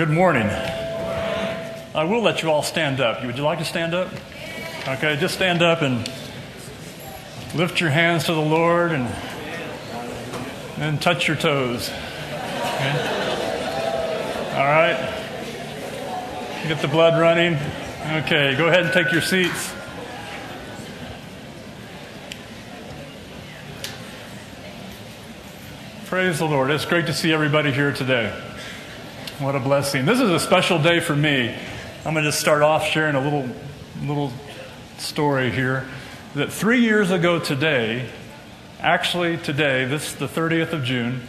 [0.00, 0.48] Good morning.
[1.94, 3.22] I will let you all stand up.
[3.22, 4.10] Would you like to stand up?
[4.88, 6.10] Okay, just stand up and
[7.54, 9.06] lift your hands to the Lord and
[10.78, 11.90] then touch your toes.
[11.90, 12.92] Okay?
[14.54, 14.96] All right.
[16.66, 17.58] Get the blood running.
[18.24, 19.74] Okay, go ahead and take your seats.
[26.06, 26.70] Praise the Lord.
[26.70, 28.49] It's great to see everybody here today.
[29.40, 30.04] What a blessing.
[30.04, 31.48] This is a special day for me.
[32.04, 33.48] I'm going to just start off sharing a little,
[34.02, 34.30] little
[34.98, 35.88] story here.
[36.34, 38.10] That three years ago today,
[38.80, 41.22] actually today, this the 30th of June,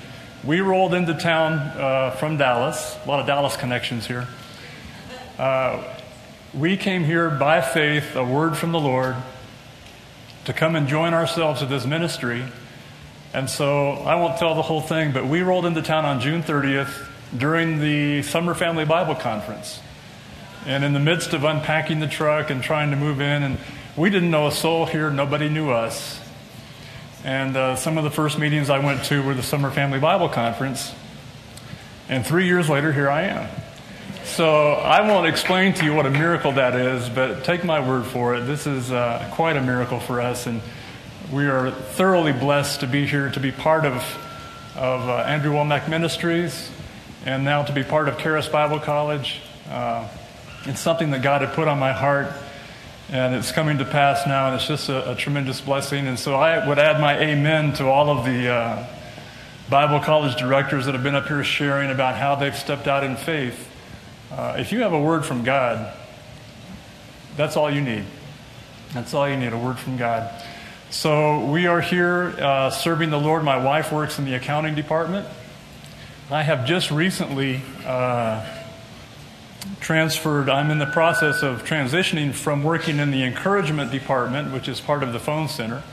[0.44, 2.98] we rolled into town uh, from Dallas.
[3.06, 4.28] A lot of Dallas connections here.
[5.40, 5.82] Uh,
[6.54, 9.16] we came here by faith, a word from the Lord,
[10.44, 12.44] to come and join ourselves to this ministry.
[13.34, 16.44] And so I won't tell the whole thing, but we rolled into town on June
[16.44, 19.80] 30th during the Summer Family Bible Conference.
[20.66, 23.58] And in the midst of unpacking the truck and trying to move in, and
[23.96, 26.20] we didn't know a soul here, nobody knew us.
[27.24, 30.30] And uh, some of the first meetings I went to were the Summer Family Bible
[30.30, 30.94] Conference.
[32.10, 33.50] And three years later, here I am.
[34.24, 38.06] So I won't explain to you what a miracle that is, but take my word
[38.06, 38.42] for it.
[38.42, 40.48] This is uh, quite a miracle for us.
[40.48, 40.62] And
[41.32, 43.96] we are thoroughly blessed to be here, to be part of,
[44.76, 46.70] of uh, Andrew Wommack Ministries,
[47.26, 49.42] and now to be part of Charis Bible College.
[49.70, 50.08] Uh,
[50.66, 52.32] it's something that God had put on my heart,
[53.10, 56.08] and it's coming to pass now, and it's just a, a tremendous blessing.
[56.08, 58.88] And so I would add my amen to all of the uh,
[59.70, 63.16] Bible college directors that have been up here sharing about how they've stepped out in
[63.16, 63.70] faith.
[64.32, 65.94] Uh, if you have a word from God,
[67.38, 68.06] that's all you need.
[68.94, 70.30] That's all you need a word from God.
[70.90, 73.44] So we are here uh, serving the Lord.
[73.44, 75.28] My wife works in the accounting department.
[76.32, 78.46] I have just recently uh,
[79.82, 84.80] transferred, I'm in the process of transitioning from working in the encouragement department, which is
[84.80, 85.84] part of the phone center,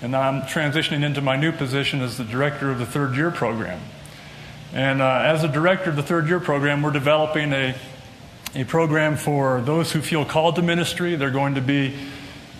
[0.00, 3.32] and now I'm transitioning into my new position as the director of the third year
[3.32, 3.80] program.
[4.72, 7.74] And uh, as a director of the third year program, we're developing a,
[8.54, 11.16] a program for those who feel called to ministry.
[11.16, 11.96] They're going to be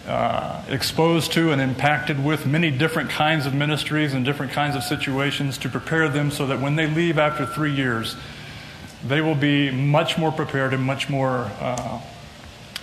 [0.06, 4.82] uh, exposed to and impacted with many different kinds of ministries and different kinds of
[4.82, 8.16] situations to prepare them so that when they leave after three years,
[9.06, 12.00] they will be much more prepared and much more uh,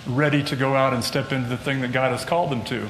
[0.06, 2.88] ready to go out and step into the thing that God has called them to.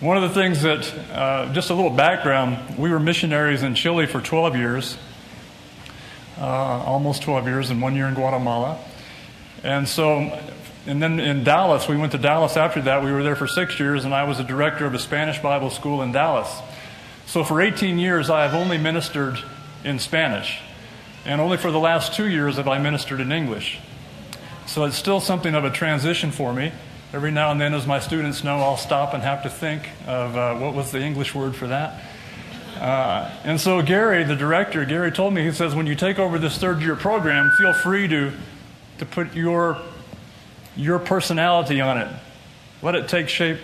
[0.00, 4.06] One of the things that, uh, just a little background, we were missionaries in Chile
[4.06, 4.98] for 12 years,
[6.38, 8.78] uh, almost 12 years, and one year in Guatemala.
[9.62, 10.36] And so
[10.86, 13.04] and then in Dallas, we went to Dallas after that.
[13.04, 15.70] We were there for six years, and I was a director of a Spanish Bible
[15.70, 16.60] school in Dallas.
[17.26, 19.38] So for 18 years, I have only ministered
[19.84, 20.58] in Spanish.
[21.24, 23.78] And only for the last two years have I ministered in English.
[24.66, 26.72] So it's still something of a transition for me.
[27.12, 30.36] Every now and then, as my students know, I'll stop and have to think of
[30.36, 32.02] uh, what was the English word for that.
[32.80, 36.38] Uh, and so Gary, the director, Gary told me, he says, when you take over
[36.38, 38.32] this third year program, feel free to,
[38.98, 39.78] to put your
[40.76, 42.08] your personality on it.
[42.82, 43.58] Let it take shape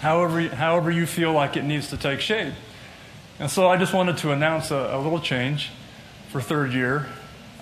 [0.00, 2.54] however, however you feel like it needs to take shape.
[3.38, 5.70] And so I just wanted to announce a, a little change
[6.28, 7.06] for third year.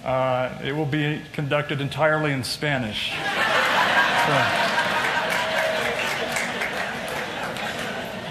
[0.05, 3.13] Uh, it will be conducted entirely in Spanish.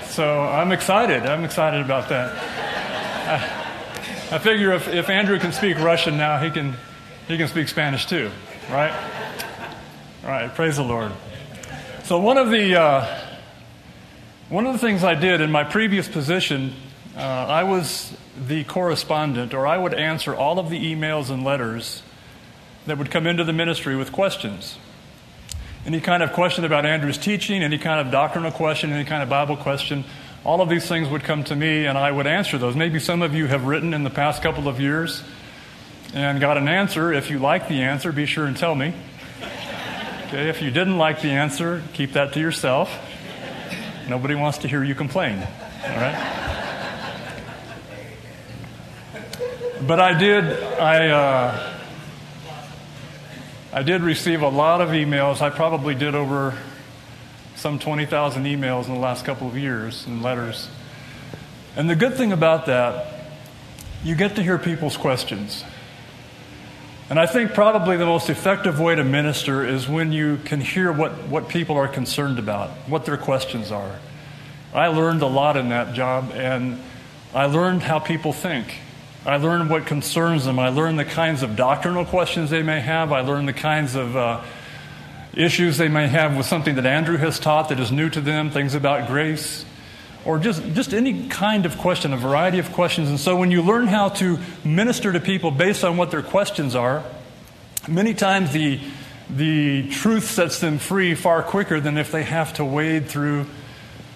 [0.06, 1.24] So, so I'm excited.
[1.24, 2.38] I'm excited about that.
[3.28, 6.76] I, I figure if, if Andrew can speak Russian now, he can,
[7.28, 8.30] he can speak Spanish too,
[8.70, 8.94] right?
[10.24, 11.12] All right, praise the Lord.
[12.04, 13.20] So one of the uh,
[14.50, 16.76] one of the things I did in my previous position,
[17.18, 18.16] uh, I was
[18.48, 22.04] the correspondent, or I would answer all of the emails and letters
[22.86, 24.78] that would come into the ministry with questions.
[25.88, 29.30] Any kind of question about Andrew's teaching, any kind of doctrinal question, any kind of
[29.30, 30.04] Bible question,
[30.44, 32.76] all of these things would come to me, and I would answer those.
[32.76, 35.24] Maybe some of you have written in the past couple of years
[36.14, 37.12] and got an answer.
[37.12, 38.94] If you like the answer, be sure and tell me.
[40.31, 42.89] Okay, if you didn't like the answer, keep that to yourself.
[44.07, 45.45] Nobody wants to hear you complain.
[45.83, 46.16] All right?
[49.86, 50.45] But I did,
[50.80, 51.74] I, uh,
[53.74, 55.42] I did receive a lot of emails.
[55.42, 56.57] I probably did over
[57.57, 60.69] some 20,000 emails in the last couple of years and letters.
[61.75, 63.33] And the good thing about that,
[64.01, 65.66] you get to hear people's questions.
[67.12, 70.94] And I think probably the most effective way to minister is when you can hear
[70.94, 74.00] what, what people are concerned about, what their questions are.
[74.74, 76.81] I learned a lot in that job, and
[77.34, 78.74] I learned how people think.
[79.25, 80.58] I learned what concerns them.
[80.58, 83.12] I learned the kinds of doctrinal questions they may have.
[83.12, 84.42] I learned the kinds of uh,
[85.34, 88.52] issues they may have with something that Andrew has taught that is new to them,
[88.52, 89.66] things about grace,
[90.25, 93.09] or just, just any kind of question, a variety of questions.
[93.09, 96.75] And so when you learn how to minister to people based on what their questions
[96.75, 97.03] are,
[97.88, 98.79] many times the,
[99.29, 103.47] the truth sets them free far quicker than if they have to wade through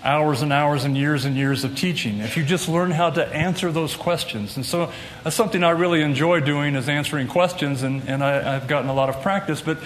[0.04, 2.20] hours and hours and years and years of teaching.
[2.20, 4.56] If you just learn how to answer those questions.
[4.56, 4.92] And so
[5.24, 8.94] that's something I really enjoy doing is answering questions, and, and I, have gotten a
[8.94, 9.62] lot of practice.
[9.62, 9.80] But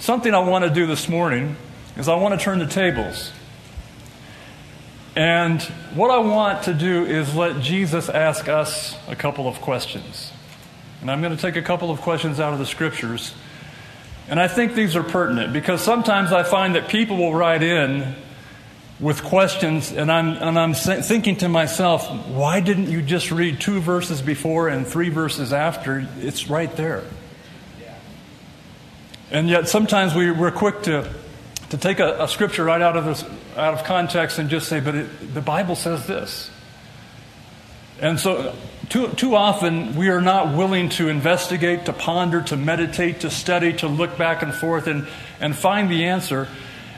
[0.00, 1.54] something I want to do this morning
[1.96, 3.30] is I want to turn the tables.
[5.16, 5.62] And
[5.94, 10.32] what I want to do is let Jesus ask us a couple of questions.
[11.00, 13.32] And I'm going to take a couple of questions out of the scriptures.
[14.28, 18.16] And I think these are pertinent because sometimes I find that people will write in
[19.00, 23.80] with questions, and I'm, and I'm thinking to myself, why didn't you just read two
[23.80, 26.08] verses before and three verses after?
[26.20, 27.02] It's right there.
[29.30, 31.12] And yet sometimes we, we're quick to,
[31.74, 33.24] to take a, a scripture right out of, this,
[33.56, 36.48] out of context and just say, but it, the Bible says this.
[38.00, 38.54] And so,
[38.90, 43.72] too, too often, we are not willing to investigate, to ponder, to meditate, to study,
[43.74, 45.08] to look back and forth and,
[45.40, 46.46] and find the answer.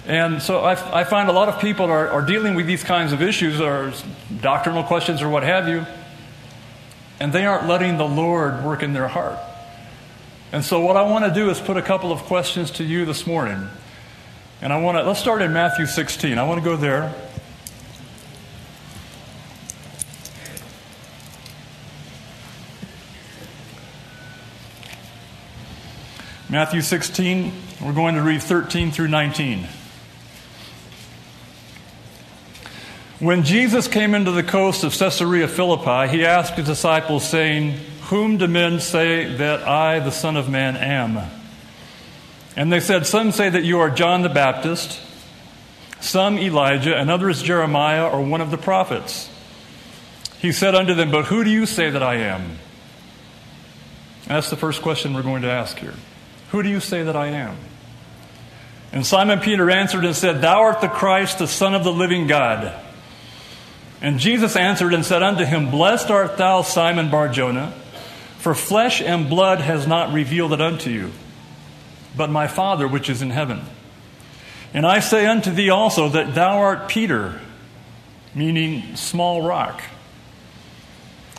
[0.06, 3.14] And so I, I find a lot of people are, are dealing with these kinds
[3.14, 3.94] of issues or
[4.43, 5.87] doctrinal questions or what have you,
[7.19, 9.38] and they aren't letting the Lord work in their heart.
[10.52, 13.06] And so what I want to do is put a couple of questions to you
[13.06, 13.70] this morning.
[14.62, 16.38] And I want to, let's start in Matthew 16.
[16.38, 17.14] I want to go there.
[26.48, 29.66] Matthew 16, we're going to read 13 through 19.
[33.18, 37.72] When Jesus came into the coast of Caesarea Philippi, he asked his disciples, saying,
[38.04, 41.45] Whom do men say that I, the Son of Man, am?
[42.56, 45.00] And they said, Some say that you are John the Baptist,
[46.00, 49.30] some Elijah, and others Jeremiah or one of the prophets.
[50.38, 52.58] He said unto them, But who do you say that I am?
[54.26, 55.94] That's the first question we're going to ask here.
[56.50, 57.56] Who do you say that I am?
[58.92, 62.26] And Simon Peter answered and said, Thou art the Christ, the Son of the living
[62.26, 62.72] God.
[64.00, 67.72] And Jesus answered and said unto him, Blessed art thou, Simon Barjona,
[68.38, 71.12] for flesh and blood has not revealed it unto you,
[72.16, 73.60] but my Father which is in heaven.
[74.72, 77.40] And I say unto thee also that thou art Peter,
[78.34, 79.82] meaning small rock.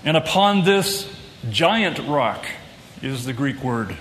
[0.04, 1.12] And upon this
[1.50, 2.46] giant rock
[3.02, 3.96] is the Greek word.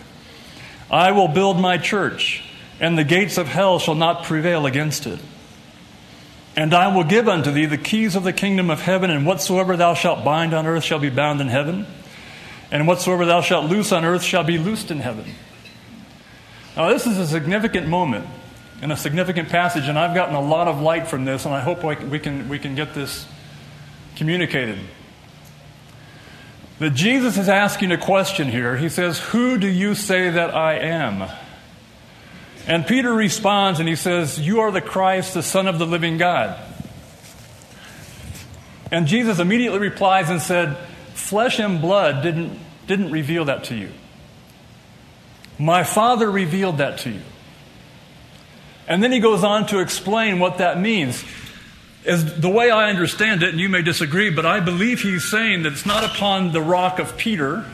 [0.90, 2.43] I will build my church,
[2.81, 5.19] and the gates of hell shall not prevail against it.
[6.55, 9.76] And I will give unto thee the keys of the kingdom of heaven, and whatsoever
[9.76, 11.87] thou shalt bind on earth shall be bound in heaven,
[12.70, 15.26] and whatsoever thou shalt loose on earth shall be loosed in heaven.
[16.76, 18.26] Now, this is a significant moment
[18.82, 21.61] and a significant passage, and I've gotten a lot of light from this, and I
[21.61, 23.26] hope we can, we can get this
[24.17, 24.78] communicated.
[26.78, 28.76] That Jesus is asking a question here.
[28.76, 31.31] He says, Who do you say that I am?
[32.67, 36.19] And Peter responds and he says, You are the Christ, the Son of the living
[36.19, 36.61] God.
[38.93, 40.76] And Jesus immediately replies and said,
[41.14, 43.90] Flesh and blood didn't, didn't reveal that to you.
[45.58, 47.23] My Father revealed that to you.
[48.88, 51.25] And then he goes on to explain what that means.
[52.04, 55.64] As the way I understand it, and you may disagree, but I believe he's saying
[55.64, 57.64] that it's not upon the rock of Peter,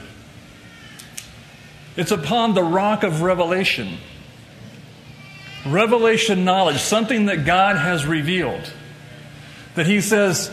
[1.96, 3.98] it's upon the rock of revelation
[5.66, 8.72] revelation knowledge, something that God has revealed.
[9.74, 10.50] That He says,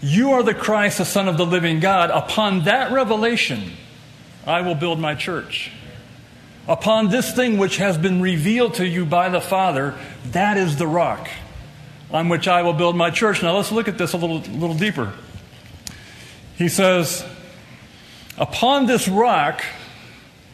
[0.00, 2.10] You are the Christ, the Son of the living God.
[2.10, 3.72] Upon that revelation,
[4.46, 5.72] I will build my church.
[6.68, 9.94] Upon this thing which has been revealed to you by the Father,
[10.32, 11.28] that is the rock
[12.10, 13.42] on which I will build my church.
[13.42, 15.14] Now let's look at this a little, little deeper.
[16.56, 17.24] He says,
[18.36, 19.64] Upon this rock,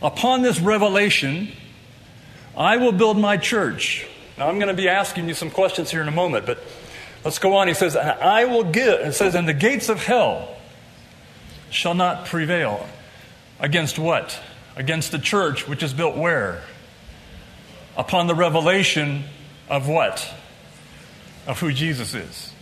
[0.00, 1.48] upon this revelation,
[2.56, 4.06] I will build my church.
[4.38, 6.58] Now, I'm going to be asking you some questions here in a moment, but
[7.24, 7.68] let's go on.
[7.68, 10.56] He says, I will give, it says, and the gates of hell
[11.70, 12.88] shall not prevail.
[13.60, 14.40] Against what?
[14.76, 16.62] Against the church, which is built where?
[17.96, 19.24] Upon the revelation
[19.68, 20.28] of what?
[21.46, 22.52] Of who Jesus is.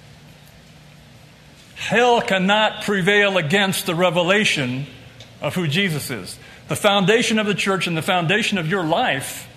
[1.74, 4.86] Hell cannot prevail against the revelation
[5.40, 6.38] of who Jesus is.
[6.68, 9.48] The foundation of the church and the foundation of your life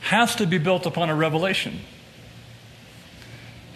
[0.00, 1.80] has to be built upon a revelation.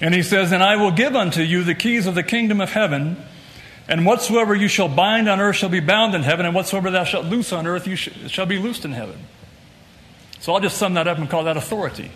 [0.00, 2.72] And he says, And I will give unto you the keys of the kingdom of
[2.72, 3.16] heaven,
[3.88, 7.04] And whatsoever you shall bind on earth shall be bound in heaven, and whatsoever thou
[7.04, 9.18] shalt loose on earth you sh- shall be loosed in heaven.
[10.40, 12.10] So I'll just sum that up and call that authority.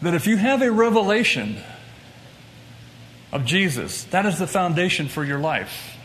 [0.00, 1.58] That if you have a revelation
[3.32, 5.96] of Jesus, that is the foundation for your life.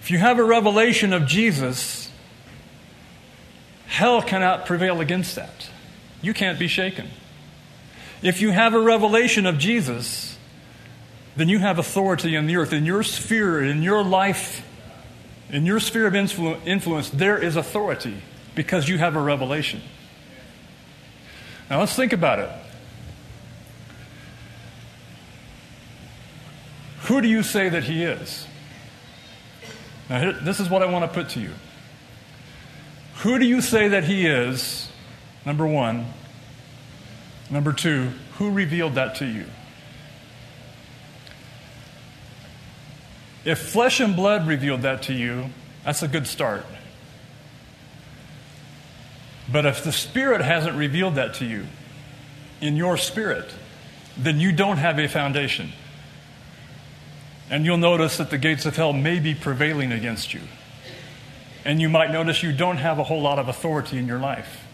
[0.00, 2.10] If you have a revelation of Jesus,
[3.86, 5.70] hell cannot prevail against that.
[6.20, 7.08] You can't be shaken.
[8.22, 10.31] If you have a revelation of Jesus,
[11.36, 12.72] then you have authority in the earth.
[12.72, 14.66] In your sphere, in your life,
[15.50, 18.20] in your sphere of influ- influence, there is authority
[18.54, 19.80] because you have a revelation.
[21.70, 22.50] Now let's think about it.
[27.02, 28.46] Who do you say that he is?
[30.08, 31.52] Now, this is what I want to put to you.
[33.16, 34.90] Who do you say that he is?
[35.44, 36.06] Number one.
[37.50, 39.46] Number two, who revealed that to you?
[43.44, 45.50] If flesh and blood revealed that to you,
[45.84, 46.64] that's a good start.
[49.50, 51.66] But if the Spirit hasn't revealed that to you
[52.60, 53.50] in your spirit,
[54.16, 55.72] then you don't have a foundation.
[57.50, 60.40] And you'll notice that the gates of hell may be prevailing against you.
[61.64, 64.64] And you might notice you don't have a whole lot of authority in your life.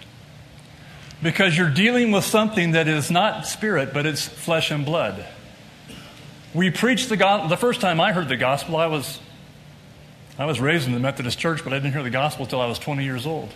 [1.23, 5.25] Because you're dealing with something that is not spirit, but it's flesh and blood.
[6.55, 7.49] We preached the gospel.
[7.49, 9.21] The first time I heard the gospel, I was,
[10.38, 12.67] I was raised in the Methodist church, but I didn't hear the gospel until I
[12.67, 13.52] was 20 years old.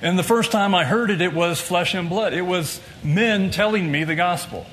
[0.00, 2.32] And the first time I heard it, it was flesh and blood.
[2.32, 4.66] It was men telling me the gospel.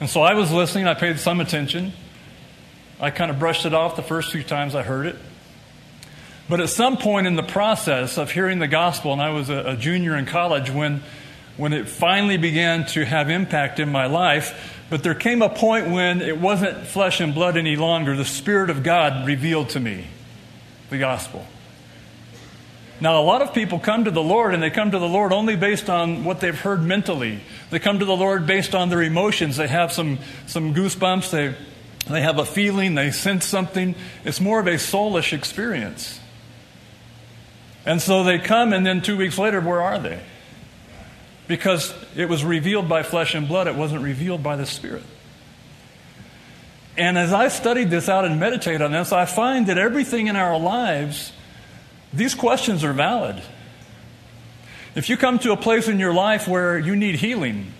[0.00, 1.92] And so I was listening, I paid some attention.
[3.00, 5.16] I kind of brushed it off the first few times I heard it.
[6.48, 9.72] But at some point in the process of hearing the gospel, and I was a,
[9.72, 11.02] a junior in college when,
[11.56, 15.88] when it finally began to have impact in my life, but there came a point
[15.88, 18.16] when it wasn't flesh and blood any longer.
[18.16, 20.06] The Spirit of God revealed to me
[20.90, 21.46] the gospel.
[23.00, 25.32] Now, a lot of people come to the Lord, and they come to the Lord
[25.32, 27.40] only based on what they've heard mentally.
[27.70, 29.56] They come to the Lord based on their emotions.
[29.56, 31.54] They have some, some goosebumps, they,
[32.10, 33.94] they have a feeling, they sense something.
[34.24, 36.18] It's more of a soulish experience.
[37.86, 40.20] And so they come, and then two weeks later, where are they?
[41.48, 45.02] Because it was revealed by flesh and blood, it wasn't revealed by the Spirit.
[46.96, 50.36] And as I studied this out and meditate on this, I find that everything in
[50.36, 51.32] our lives
[52.12, 53.42] these questions are valid.
[54.94, 57.72] If you come to a place in your life where you need healing,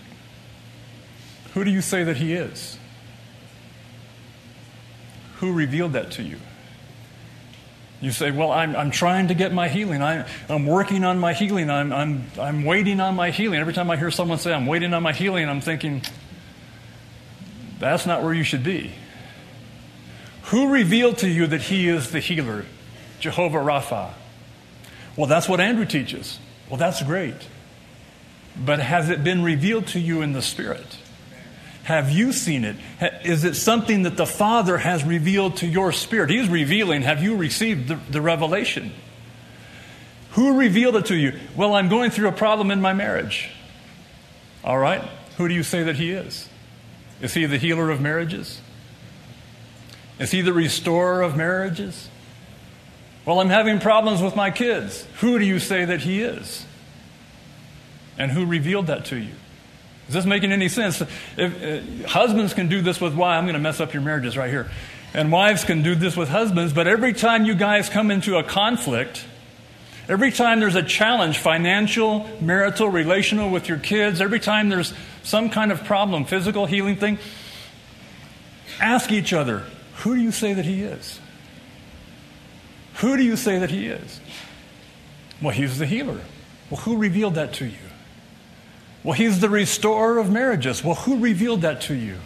[1.53, 2.77] who do you say that He is?
[5.37, 6.37] Who revealed that to you?
[8.01, 10.01] You say, Well, I'm, I'm trying to get my healing.
[10.01, 11.69] I'm, I'm working on my healing.
[11.69, 13.59] I'm, I'm, I'm waiting on my healing.
[13.59, 16.01] Every time I hear someone say, I'm waiting on my healing, I'm thinking,
[17.79, 18.91] That's not where you should be.
[20.43, 22.65] Who revealed to you that He is the healer?
[23.19, 24.13] Jehovah Rapha.
[25.15, 26.39] Well, that's what Andrew teaches.
[26.69, 27.35] Well, that's great.
[28.55, 30.97] But has it been revealed to you in the Spirit?
[31.83, 32.75] Have you seen it?
[33.23, 36.29] Is it something that the Father has revealed to your spirit?
[36.29, 37.01] He's revealing.
[37.01, 38.91] Have you received the, the, revelation?
[40.31, 41.39] Who revealed it to you?
[41.55, 43.49] Well, I'm going through a problem in my marriage.
[44.63, 45.01] All right.
[45.37, 46.47] Who do you say that He is?
[47.21, 48.61] Is He the healer of marriages?
[50.19, 52.09] Is He the restorer of marriages?
[53.29, 55.05] Well, I'm having problems with my kids.
[55.19, 56.65] Who do you say that he is?
[58.17, 59.33] And who revealed that to you?
[60.09, 61.01] Is this making any sense?
[61.37, 63.37] If, uh, husbands can do this with wives.
[63.37, 64.69] I'm going to mess up your marriages right here.
[65.13, 68.43] And wives can do this with husbands, but every time you guys come into a
[68.43, 69.23] conflict,
[70.07, 75.51] every time there's a challenge, financial, marital, relational with your kids, every time there's some
[75.51, 77.19] kind of problem, physical, healing thing,
[78.79, 79.63] ask each other,
[79.97, 81.19] who do you say that he is?
[82.95, 84.19] Who do you say that he is?
[85.39, 86.19] Well, he's the healer.
[86.71, 87.88] Well, who revealed that to you?
[89.03, 90.83] Well, he's the restorer of marriages.
[90.83, 92.17] Well, who revealed that to you?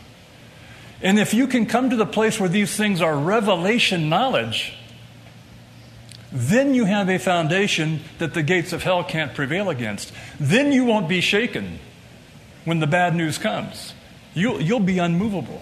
[1.02, 4.74] And if you can come to the place where these things are revelation knowledge,
[6.32, 10.12] then you have a foundation that the gates of hell can't prevail against.
[10.40, 11.80] Then you won't be shaken
[12.66, 13.94] when the bad news comes.
[14.34, 15.62] You'll, you'll be unmovable.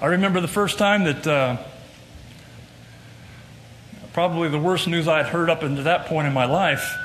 [0.00, 1.26] I remember the first time that.
[1.26, 1.56] Uh,
[4.16, 6.96] probably the worst news I'd heard up until that point in my life.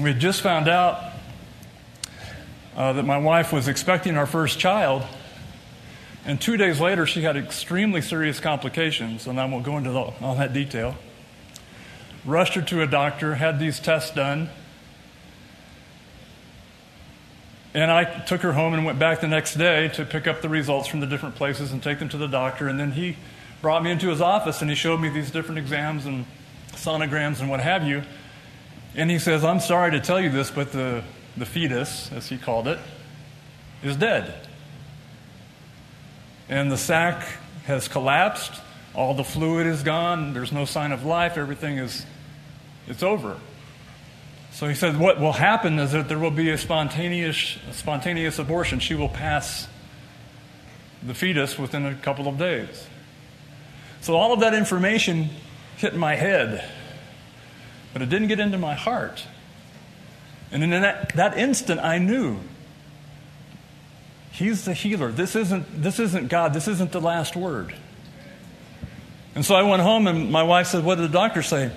[0.00, 1.12] We had just found out
[2.74, 5.04] uh, that my wife was expecting our first child,
[6.24, 10.00] and two days later she had extremely serious complications, and I won't go into the,
[10.00, 10.96] all that detail.
[12.24, 14.48] Rushed her to a doctor, had these tests done.
[17.74, 20.48] And I took her home and went back the next day to pick up the
[20.48, 22.68] results from the different places and take them to the doctor.
[22.68, 23.18] And then he
[23.60, 26.24] brought me into his office and he showed me these different exams and
[26.72, 28.02] sonograms and what have you.
[28.94, 31.02] And he says, I'm sorry to tell you this, but the,
[31.36, 32.78] the fetus, as he called it,
[33.82, 34.46] is dead.
[36.48, 37.26] And the sac
[37.64, 38.52] has collapsed,
[38.94, 42.04] all the fluid is gone, there's no sign of life, everything is
[42.88, 43.38] it's over.
[44.52, 48.38] So he said, What will happen is that there will be a spontaneous, a spontaneous
[48.38, 48.80] abortion.
[48.80, 49.68] She will pass
[51.02, 52.88] the fetus within a couple of days.
[54.00, 55.30] So all of that information
[55.76, 56.68] hit my head,
[57.92, 59.26] but it didn't get into my heart.
[60.52, 62.40] And in that, that instant, I knew
[64.32, 65.10] He's the healer.
[65.12, 66.54] This isn't, this isn't God.
[66.54, 67.74] This isn't the last word.
[69.34, 71.70] And so I went home, and my wife said, What did the doctor say?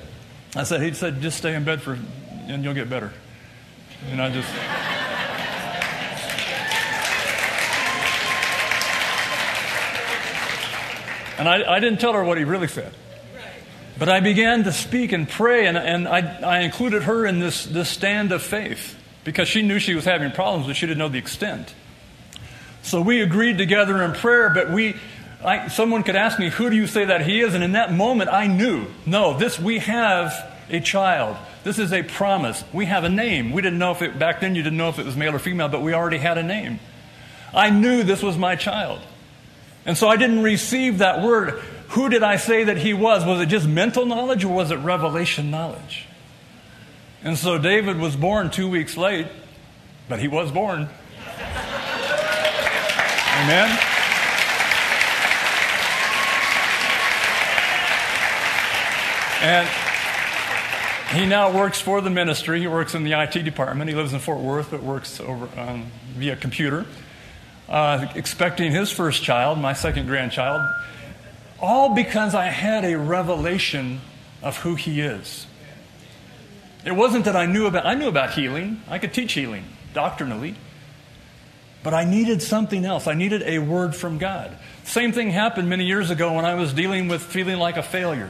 [0.56, 1.98] I said, He said, just stay in bed for,
[2.48, 3.12] and you'll get better.
[4.10, 4.50] And I just.
[11.38, 12.94] and I, I didn't tell her what he really said.
[13.98, 17.66] But I began to speak and pray, and, and I, I included her in this,
[17.66, 21.10] this stand of faith because she knew she was having problems, but she didn't know
[21.10, 21.74] the extent.
[22.82, 24.96] So we agreed together in prayer, but we,
[25.44, 27.54] I, someone could ask me, who do you say that he is?
[27.54, 30.34] And in that moment, I knew, no, this, we have
[30.70, 31.38] a child.
[31.64, 32.64] This is a promise.
[32.74, 33.52] We have a name.
[33.52, 35.40] We didn't know if it, back then you didn't know if it was male or
[35.40, 36.80] female, but we already had a name.
[37.54, 39.00] I knew this was my child.
[39.86, 41.62] And so I didn't receive that word.
[41.94, 43.24] Who did I say that he was?
[43.24, 46.08] Was it just mental knowledge or was it revelation knowledge?
[47.24, 49.28] And so David was born two weeks late,
[50.10, 50.90] but he was born.
[53.38, 53.80] Amen?
[59.44, 59.68] And
[61.16, 62.60] he now works for the ministry.
[62.60, 63.88] He works in the IT department.
[63.88, 66.88] He lives in Fort Worth, but works over um, via computer.
[67.70, 70.68] Uh, expecting his first child, my second grandchild,
[71.64, 74.02] all because I had a revelation
[74.44, 75.48] of who he is.
[76.86, 78.82] It wasn't that I knew about I knew about healing.
[78.90, 80.56] I could teach healing doctrinally.
[81.82, 83.08] But I needed something else.
[83.08, 84.58] I needed a word from God.
[84.84, 88.30] Same thing happened many years ago when I was dealing with feeling like a failure.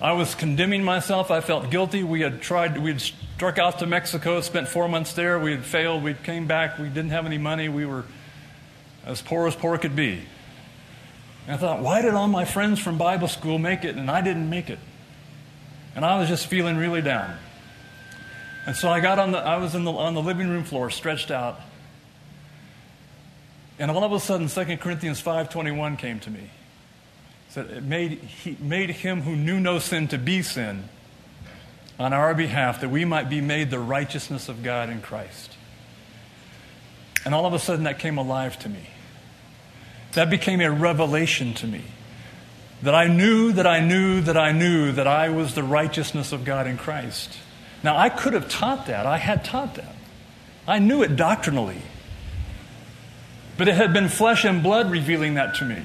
[0.00, 1.30] I was condemning myself.
[1.30, 2.02] I felt guilty.
[2.02, 5.38] We had tried, we had struck out to Mexico, spent four months there.
[5.38, 6.02] We had failed.
[6.02, 6.78] We came back.
[6.78, 7.68] We didn't have any money.
[7.68, 8.04] We were
[9.04, 10.22] as poor as poor could be.
[11.46, 14.20] And I thought, why did all my friends from Bible school make it and I
[14.20, 14.78] didn't make it?
[15.94, 17.36] And I was just feeling really down.
[18.64, 20.88] And so I got on the, I was in the, on the living room floor,
[20.88, 21.60] stretched out.
[23.78, 26.40] And all of a sudden, 2 Corinthians 5.21 came to me.
[26.40, 30.88] It said, it made, he made him who knew no sin to be sin
[31.98, 35.56] on our behalf, that we might be made the righteousness of God in Christ.
[37.24, 38.86] And all of a sudden, that came alive to me.
[40.12, 41.82] That became a revelation to me.
[42.82, 46.44] That I knew that I knew that I knew that I was the righteousness of
[46.44, 47.38] God in Christ.
[47.82, 49.06] Now, I could have taught that.
[49.06, 49.94] I had taught that.
[50.66, 51.82] I knew it doctrinally.
[53.56, 55.82] But it had been flesh and blood revealing that to me.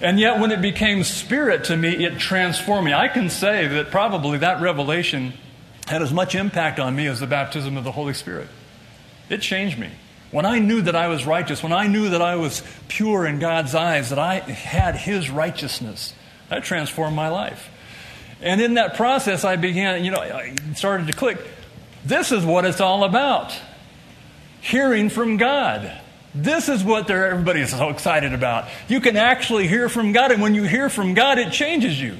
[0.00, 2.94] And yet, when it became spirit to me, it transformed me.
[2.94, 5.32] I can say that probably that revelation
[5.88, 8.48] had as much impact on me as the baptism of the Holy Spirit.
[9.28, 9.90] It changed me.
[10.30, 13.38] When I knew that I was righteous, when I knew that I was pure in
[13.38, 16.14] God's eyes, that I had His righteousness,
[16.50, 17.70] that transformed my life.
[18.40, 21.38] And in that process, I began, you know, I started to click.
[22.04, 23.58] This is what it's all about
[24.60, 25.98] hearing from God.
[26.34, 28.68] This is what everybody is so excited about.
[28.86, 32.16] You can actually hear from God, and when you hear from God, it changes you.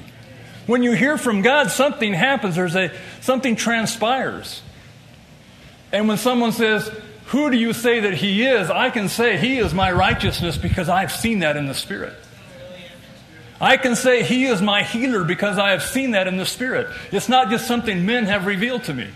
[0.67, 2.57] When you hear from God, something happens.
[2.57, 2.91] There's a
[3.21, 4.63] something transpires.
[5.93, 6.91] And when someone says,
[7.29, 10.89] "Who do you say that He is?" I can say, "He is my righteousness," because
[10.89, 12.15] I've seen that in the Spirit.
[13.61, 16.89] I can say He is my healer because I have seen that in the Spirit.
[17.11, 19.09] It's not just something men have revealed to me.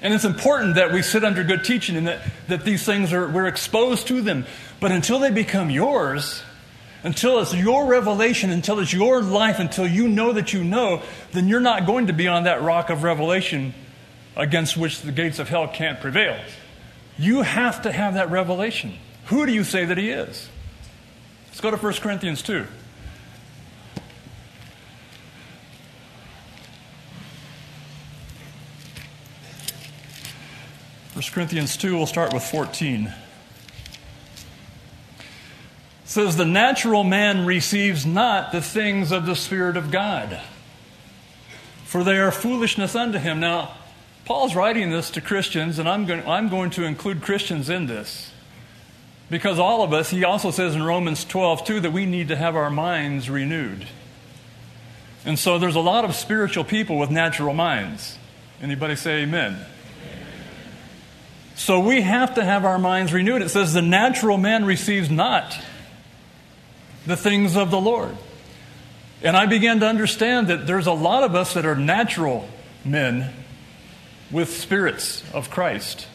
[0.00, 3.28] And it's important that we sit under good teaching and that, that these things are,
[3.28, 4.46] we're exposed to them.
[4.78, 6.42] But until they become yours,
[7.02, 11.02] until it's your revelation, until it's your life, until you know that you know,
[11.32, 13.74] then you're not going to be on that rock of revelation
[14.38, 16.40] against which the gates of hell can't prevail.
[17.18, 18.94] You have to have that revelation.
[19.26, 20.48] Who do you say that He is?
[21.48, 22.64] Let's go to 1 Corinthians 2.
[31.18, 33.06] 1 Corinthians 2, we'll start with 14.
[35.18, 35.24] It
[36.04, 40.40] says, The natural man receives not the things of the Spirit of God,
[41.84, 43.40] for they are foolishness unto him.
[43.40, 43.77] Now,
[44.28, 48.30] Paul's writing this to Christians, and I'm going, I'm going to include Christians in this.
[49.30, 52.36] Because all of us, he also says in Romans 12, too, that we need to
[52.36, 53.86] have our minds renewed.
[55.24, 58.18] And so there's a lot of spiritual people with natural minds.
[58.60, 59.64] Anybody say amen?
[61.54, 63.40] So we have to have our minds renewed.
[63.40, 65.58] It says, the natural man receives not
[67.06, 68.14] the things of the Lord.
[69.22, 72.46] And I began to understand that there's a lot of us that are natural
[72.84, 73.32] men
[74.30, 76.06] with spirits of Christ.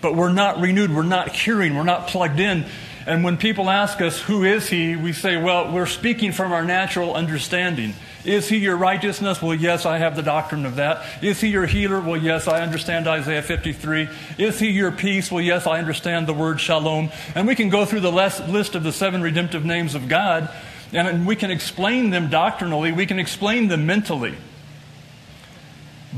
[0.00, 2.66] But we're not renewed, we're not hearing, we're not plugged in.
[3.06, 4.94] And when people ask us, Who is He?
[4.94, 7.94] we say, Well, we're speaking from our natural understanding.
[8.24, 9.40] Is He your righteousness?
[9.40, 11.24] Well, yes, I have the doctrine of that.
[11.24, 12.00] Is He your healer?
[12.00, 14.08] Well, yes, I understand Isaiah 53.
[14.36, 15.32] Is He your peace?
[15.32, 17.10] Well, yes, I understand the word shalom.
[17.34, 20.50] And we can go through the list of the seven redemptive names of God,
[20.92, 24.34] and we can explain them doctrinally, we can explain them mentally.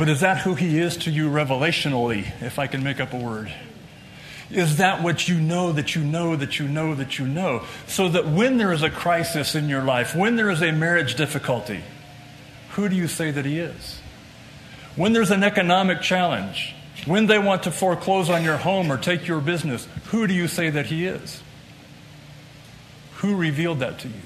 [0.01, 3.19] But is that who he is to you revelationally, if I can make up a
[3.19, 3.53] word?
[4.51, 7.67] Is that what you know that you know that you know that you know?
[7.87, 11.17] So that when there is a crisis in your life, when there is a marriage
[11.17, 11.83] difficulty,
[12.71, 14.01] who do you say that he is?
[14.97, 19.29] When there's an economic challenge, when they want to foreclose on your home or take
[19.29, 21.43] your business, who do you say that he is?
[23.17, 24.23] Who revealed that to you?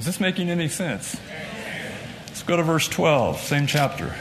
[0.00, 1.20] Is this making any sense?
[2.46, 4.14] Go to verse 12, same chapter.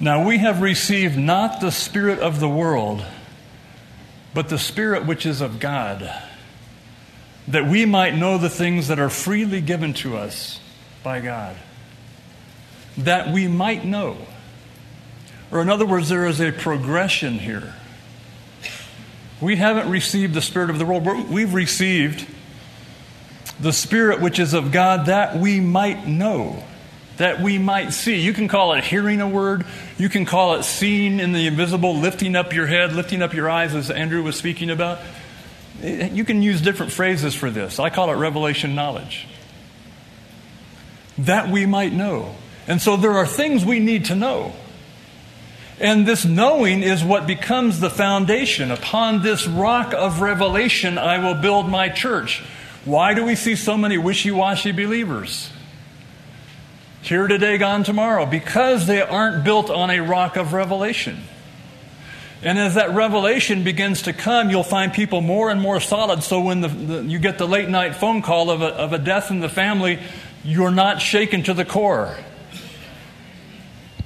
[0.00, 3.04] Now we have received not the Spirit of the world,
[4.32, 6.10] but the Spirit which is of God,
[7.48, 10.60] that we might know the things that are freely given to us
[11.02, 11.56] by God.
[12.96, 14.16] That we might know.
[15.50, 17.74] Or, in other words, there is a progression here.
[19.40, 22.26] We haven't received the Spirit of the world, we've received
[23.60, 26.62] the Spirit which is of God, that we might know,
[27.16, 28.20] that we might see.
[28.20, 29.66] You can call it hearing a word,
[29.96, 33.50] you can call it seeing in the invisible, lifting up your head, lifting up your
[33.50, 34.98] eyes, as Andrew was speaking about.
[35.82, 37.78] You can use different phrases for this.
[37.78, 39.26] I call it revelation knowledge.
[41.18, 42.34] That we might know.
[42.66, 44.52] And so there are things we need to know.
[45.80, 48.72] And this knowing is what becomes the foundation.
[48.72, 52.42] Upon this rock of revelation, I will build my church.
[52.88, 55.50] Why do we see so many wishy washy believers?
[57.02, 58.24] Here today, gone tomorrow.
[58.24, 61.22] Because they aren't built on a rock of revelation.
[62.42, 66.22] And as that revelation begins to come, you'll find people more and more solid.
[66.22, 68.98] So when the, the, you get the late night phone call of a, of a
[68.98, 69.98] death in the family,
[70.42, 72.16] you're not shaken to the core.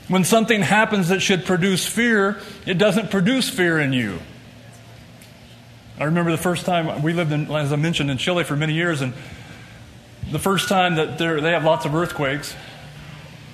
[0.09, 4.19] When something happens that should produce fear, it doesn't produce fear in you.
[6.03, 8.73] I remember the first time we lived in, as I mentioned, in Chile for many
[8.73, 9.13] years, and
[10.33, 12.57] the first time that they have lots of earthquakes,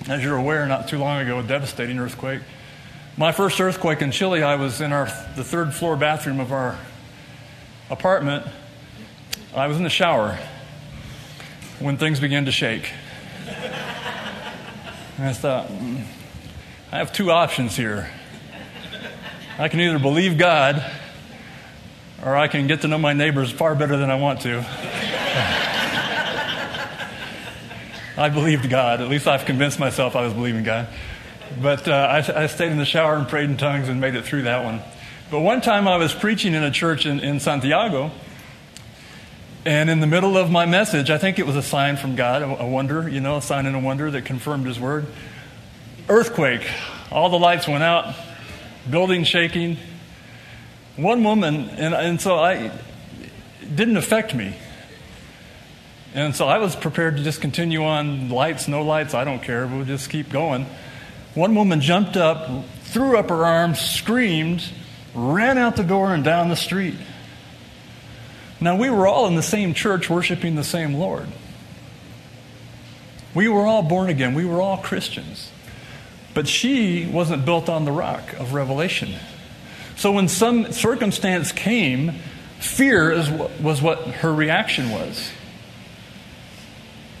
[0.07, 2.41] as you're aware, not too long ago, a devastating earthquake.
[3.17, 6.75] My first earthquake in Chile, I was in our the third floor bathroom of our
[7.91, 8.47] apartment.
[9.55, 10.35] I was in the shower
[11.77, 12.91] when things began to shake.
[15.19, 16.03] And I thought, mm,
[16.91, 18.09] I have two options here.
[19.59, 20.83] I can either believe God
[22.23, 24.65] or I can get to know my neighbors far better than I want to.
[28.17, 28.99] I believed God.
[29.01, 30.89] At least I've convinced myself I was believing God.
[31.61, 34.25] But uh, I, I, stayed in the shower and prayed in tongues and made it
[34.25, 34.81] through that one.
[35.31, 38.11] But one time I was preaching in a church in, in Santiago,
[39.65, 42.41] and in the middle of my message, I think it was a sign from God,
[42.41, 45.05] a, a wonder, you know, a sign and a wonder that confirmed His word.
[46.07, 46.67] Earthquake.
[47.11, 48.13] All the lights went out,
[48.89, 49.77] building shaking,
[51.01, 52.71] one woman, and, and so I,
[53.75, 54.55] didn't affect me.
[56.13, 59.67] And so I was prepared to just continue on lights, no lights, I don't care,
[59.67, 60.65] we'll just keep going.
[61.35, 64.63] One woman jumped up, threw up her arms, screamed,
[65.13, 66.95] ran out the door and down the street.
[68.59, 71.27] Now, we were all in the same church worshiping the same Lord.
[73.35, 75.51] We were all born again, we were all Christians.
[76.33, 79.13] But she wasn't built on the rock of revelation.
[79.99, 82.13] So when some circumstance came,
[82.59, 85.29] fear is, was what her reaction was.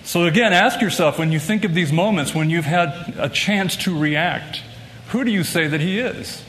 [0.05, 3.75] So again, ask yourself when you think of these moments when you've had a chance
[3.83, 4.61] to react,
[5.09, 6.41] who do you say that he is?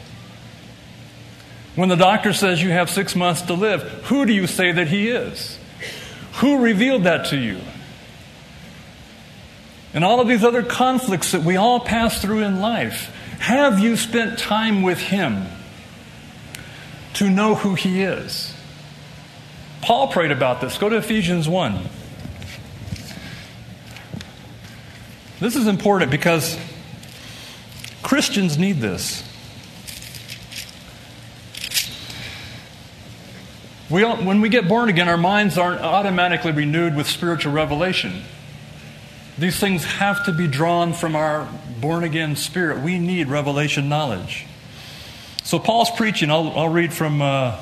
[1.75, 4.87] When the doctor says you have six months to live, who do you say that
[4.87, 5.59] he is?
[6.35, 7.59] Who revealed that to you?
[9.93, 13.97] And all of these other conflicts that we all pass through in life, have you
[13.97, 15.49] spent time with him?
[17.15, 18.55] To know who He is.
[19.83, 20.79] Paul prayed about this.
[20.79, 21.89] Go to Ephesians 1.
[25.41, 26.59] This is important because
[28.03, 29.25] Christians need this.
[33.89, 38.23] We when we get born again, our minds aren't automatically renewed with spiritual revelation.
[39.37, 41.49] These things have to be drawn from our
[41.81, 42.83] born again spirit.
[42.83, 44.47] We need revelation knowledge.
[45.43, 46.31] So Paul's preaching.
[46.31, 47.61] I'll, I'll read from uh,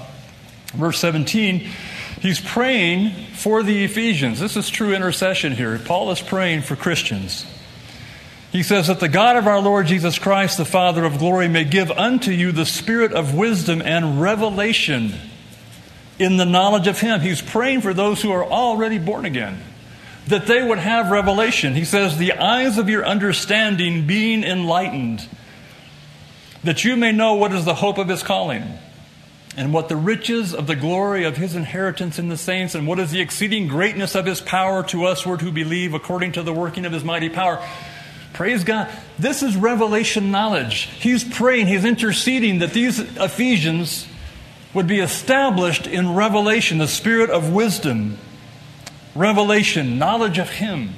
[0.75, 1.69] verse 17.
[2.21, 4.41] He's praying for the Ephesians.
[4.41, 5.79] This is true intercession here.
[5.79, 7.47] Paul is praying for Christians.
[8.51, 11.65] He says that the God of our Lord Jesus Christ, the Father of glory, may
[11.65, 15.13] give unto you the spirit of wisdom and revelation
[16.19, 17.21] in the knowledge of Him.
[17.21, 19.63] He's praying for those who are already born again,
[20.29, 21.75] that they would have revelation.
[21.75, 25.29] He says, The eyes of your understanding being enlightened,
[26.65, 28.65] that you may know what is the hope of His calling,
[29.57, 32.99] and what the riches of the glory of His inheritance in the saints, and what
[32.99, 36.85] is the exceeding greatness of His power to us who believe according to the working
[36.85, 37.65] of His mighty power.
[38.33, 38.89] Praise God.
[39.19, 40.83] This is revelation knowledge.
[41.01, 44.07] He's praying, he's interceding that these Ephesians
[44.75, 48.19] would be established in revelation, the spirit of wisdom,
[49.15, 50.91] revelation, knowledge of Him.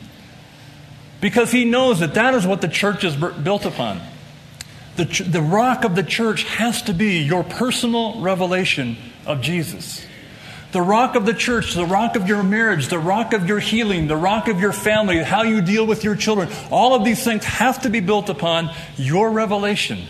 [1.21, 4.01] Because He knows that that is what the church is built upon.
[5.01, 10.05] The, the rock of the church has to be your personal revelation of Jesus.
[10.73, 14.09] The rock of the church, the rock of your marriage, the rock of your healing,
[14.09, 17.47] the rock of your family, how you deal with your children, all of these things
[17.47, 20.01] have to be built upon your revelation.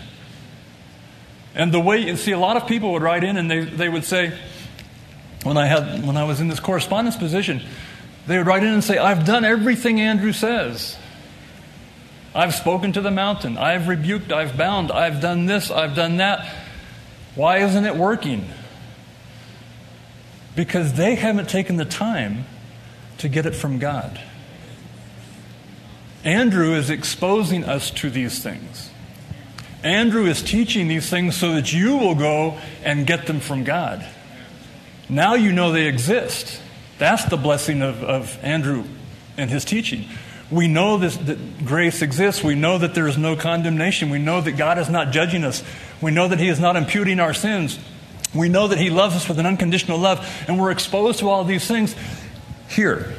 [1.55, 3.87] And the way, you see, a lot of people would write in and they, they
[3.87, 4.37] would say,
[5.43, 7.61] when I, had, when I was in this correspondence position,
[8.27, 10.97] they would write in and say, I've done everything Andrew says.
[12.33, 13.57] I've spoken to the mountain.
[13.57, 14.31] I've rebuked.
[14.31, 14.91] I've bound.
[14.91, 15.69] I've done this.
[15.69, 16.47] I've done that.
[17.35, 18.49] Why isn't it working?
[20.55, 22.45] Because they haven't taken the time
[23.19, 24.19] to get it from God.
[26.23, 28.89] Andrew is exposing us to these things.
[29.83, 34.05] Andrew is teaching these things so that you will go and get them from God.
[35.09, 36.61] Now you know they exist.
[36.99, 38.83] That's the blessing of, of Andrew
[39.37, 40.05] and his teaching.
[40.51, 42.43] We know this, that grace exists.
[42.43, 44.09] We know that there is no condemnation.
[44.09, 45.63] We know that God is not judging us.
[46.01, 47.79] We know that He is not imputing our sins.
[48.35, 50.45] We know that He loves us with an unconditional love.
[50.47, 51.95] And we're exposed to all these things
[52.67, 53.13] here.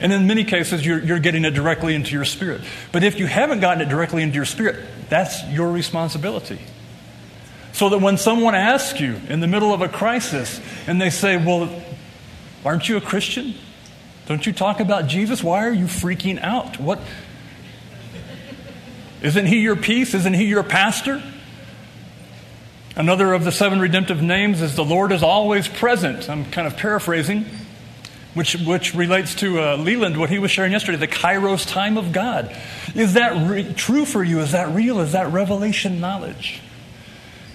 [0.00, 2.62] And in many cases, you're, you're getting it directly into your spirit.
[2.92, 6.60] But if you haven't gotten it directly into your spirit, that's your responsibility.
[7.72, 11.36] So that when someone asks you in the middle of a crisis and they say,
[11.36, 11.82] Well,
[12.64, 13.54] aren't you a Christian?
[14.26, 15.42] Don't you talk about Jesus?
[15.42, 16.80] Why are you freaking out?
[16.80, 17.00] What?
[19.22, 20.14] Isn't he your peace?
[20.14, 21.22] Isn't he your pastor?
[22.96, 26.30] Another of the seven redemptive names is the Lord is always present.
[26.30, 27.46] I'm kind of paraphrasing
[28.34, 32.12] which, which relates to uh, Leland, what he was sharing yesterday, the kairos time of
[32.12, 32.54] God.
[32.94, 34.40] Is that re- true for you?
[34.40, 35.00] Is that real?
[35.00, 36.60] Is that revelation knowledge?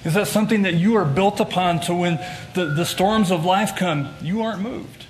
[0.06, 2.16] Is that something that you are built upon to when
[2.54, 5.06] the, the storms of life come, you aren't moved?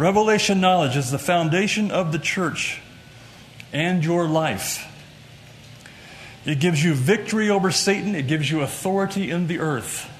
[0.00, 2.80] Revelation knowledge is the foundation of the church
[3.70, 4.86] and your life.
[6.46, 10.10] It gives you victory over Satan, it gives you authority in the earth.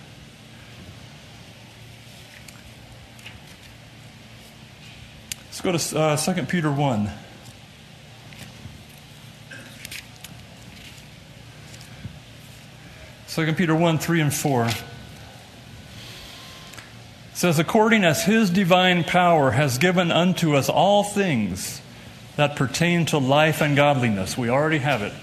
[5.47, 7.11] Let's go to uh, 2 Peter 1.
[13.29, 14.85] Second Peter 1, 3 and 4 it
[17.41, 21.81] says, According as his divine power has given unto us all things
[22.37, 24.37] that pertain to life and godliness.
[24.37, 25.15] We already have it.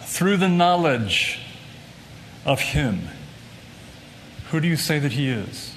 [0.00, 1.38] Through the knowledge
[2.44, 3.08] of him.
[4.50, 5.70] Who do you say that he is?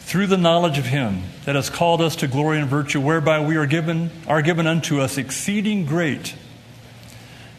[0.00, 3.54] through the knowledge of him that has called us to glory and virtue whereby we
[3.54, 6.34] are given are given unto us exceeding great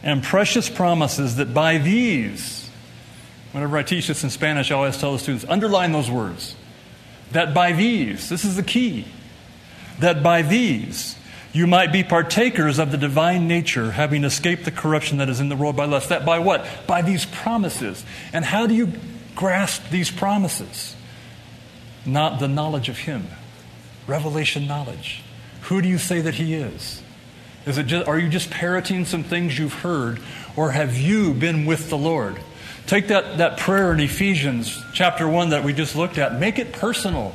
[0.02, 2.61] and precious promises that by these
[3.52, 6.56] whenever i teach this in spanish i always tell the students underline those words
[7.32, 9.06] that by these this is the key
[9.98, 11.16] that by these
[11.52, 15.50] you might be partakers of the divine nature, having escaped the corruption that is in
[15.50, 16.08] the world by lust.
[16.08, 16.66] That by what?
[16.86, 18.06] By these promises.
[18.32, 18.90] And how do you
[19.34, 20.96] grasp these promises?
[22.04, 23.26] not the knowledge of Him.
[24.06, 25.22] Revelation knowledge.
[25.62, 27.02] Who do you say that He is?
[27.64, 30.20] Is it just, are you just parroting some things you've heard,
[30.56, 32.40] or have you been with the Lord?
[32.86, 36.72] Take that, that prayer in Ephesians chapter 1 that we just looked at, make it
[36.72, 37.34] personal.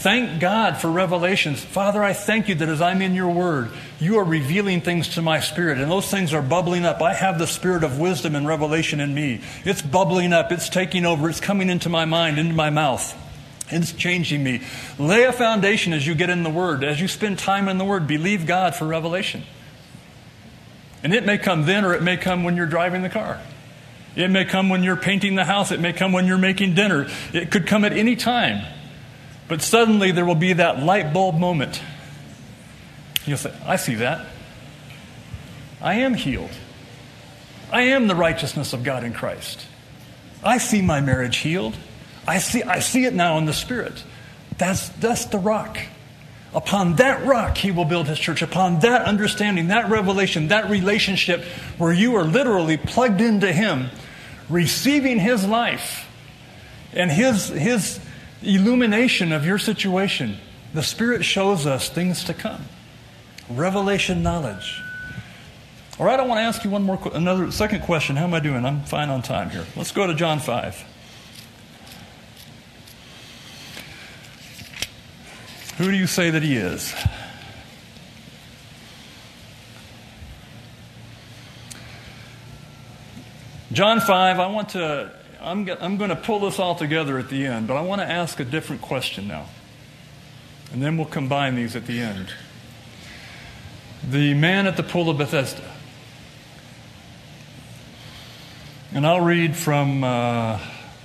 [0.00, 1.62] Thank God for revelations.
[1.62, 5.22] Father, I thank you that as I'm in your word, you are revealing things to
[5.22, 7.02] my spirit, and those things are bubbling up.
[7.02, 9.42] I have the spirit of wisdom and revelation in me.
[9.66, 13.14] It's bubbling up, it's taking over, it's coming into my mind, into my mouth.
[13.68, 14.62] It's changing me.
[14.98, 16.82] Lay a foundation as you get in the Word.
[16.82, 19.42] As you spend time in the Word, believe God for revelation.
[21.02, 23.40] And it may come then or it may come when you're driving the car.
[24.16, 25.70] It may come when you're painting the house.
[25.70, 27.08] It may come when you're making dinner.
[27.32, 28.64] It could come at any time.
[29.48, 31.80] But suddenly there will be that light bulb moment.
[33.24, 34.26] You'll say, I see that.
[35.80, 36.50] I am healed.
[37.72, 39.66] I am the righteousness of God in Christ.
[40.42, 41.76] I see my marriage healed.
[42.26, 44.04] I see, I see it now in the Spirit.
[44.58, 45.78] That's, that's the rock.
[46.52, 48.42] Upon that rock, he will build his church.
[48.42, 51.44] Upon that understanding, that revelation, that relationship
[51.78, 53.90] where you are literally plugged into him,
[54.48, 56.08] receiving his life
[56.92, 58.00] and his, his
[58.42, 60.38] illumination of your situation,
[60.74, 62.64] the Spirit shows us things to come.
[63.48, 64.82] Revelation knowledge.
[66.00, 68.16] All right, I want to ask you one more, another second question.
[68.16, 68.64] How am I doing?
[68.64, 69.66] I'm fine on time here.
[69.76, 70.84] Let's go to John 5.
[75.80, 76.94] Who do you say that he is?
[83.72, 87.46] John 5, I want to, I'm, I'm going to pull this all together at the
[87.46, 89.46] end, but I want to ask a different question now.
[90.70, 92.30] And then we'll combine these at the end.
[94.06, 95.64] The man at the pool of Bethesda.
[98.92, 100.04] And I'll read from.
[100.04, 100.60] Uh,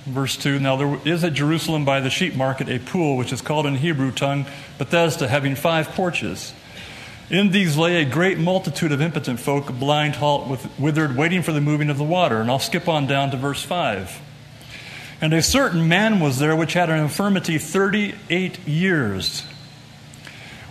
[0.06, 3.42] Verse 2 Now there is at Jerusalem by the sheep market a pool, which is
[3.42, 4.46] called in Hebrew tongue
[4.78, 6.54] Bethesda, having five porches.
[7.28, 11.50] In these lay a great multitude of impotent folk, blind, halt, with, withered, waiting for
[11.50, 12.40] the moving of the water.
[12.40, 14.20] And I'll skip on down to verse 5.
[15.20, 19.42] And a certain man was there which had an infirmity 38 years.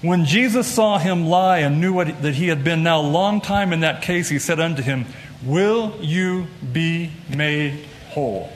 [0.02, 3.74] When Jesus saw him lie and knew what, that he had been now long time
[3.74, 5.06] in that case, he said unto him,
[5.44, 8.55] Will you be made whole?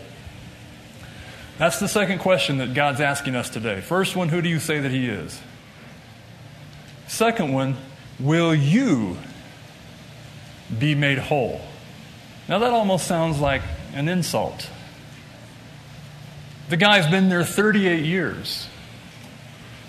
[1.60, 3.82] That's the second question that God's asking us today.
[3.82, 5.41] First one, who do you say that He is?
[7.10, 7.76] Second one,
[8.17, 9.17] will you
[10.80, 11.60] be made whole?
[12.48, 13.62] Now, that almost sounds like
[13.93, 14.69] an insult.
[16.69, 18.69] The guy's been there 38 years.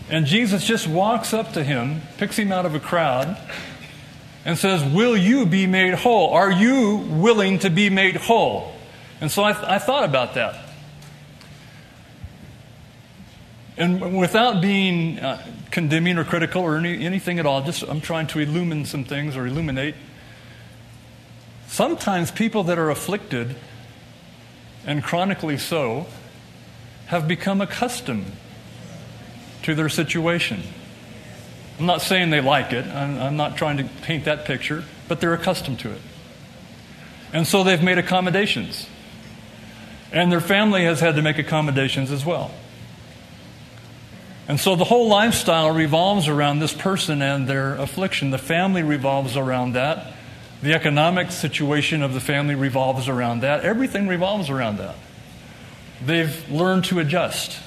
[0.08, 3.36] And Jesus just walks up to him, picks him out of a crowd,
[4.44, 6.30] and says, Will you be made whole?
[6.30, 8.72] Are you willing to be made whole?
[9.20, 10.69] And so I, I thought about that.
[13.76, 18.26] And without being uh, condemning or critical or any, anything at all, just I'm trying
[18.28, 19.94] to illumine some things or illuminate.
[21.68, 23.56] Sometimes people that are afflicted,
[24.84, 26.06] and chronically so,
[27.06, 28.32] have become accustomed
[29.62, 30.62] to their situation.
[31.78, 35.20] I'm not saying they like it, I'm, I'm not trying to paint that picture, but
[35.20, 36.00] they're accustomed to it.
[37.32, 38.86] And so they've made accommodations.
[40.12, 42.50] And their family has had to make accommodations as well.
[44.50, 48.32] And so the whole lifestyle revolves around this person and their affliction.
[48.32, 50.12] The family revolves around that.
[50.60, 53.62] The economic situation of the family revolves around that.
[53.62, 54.96] Everything revolves around that.
[56.04, 57.60] They've learned to adjust.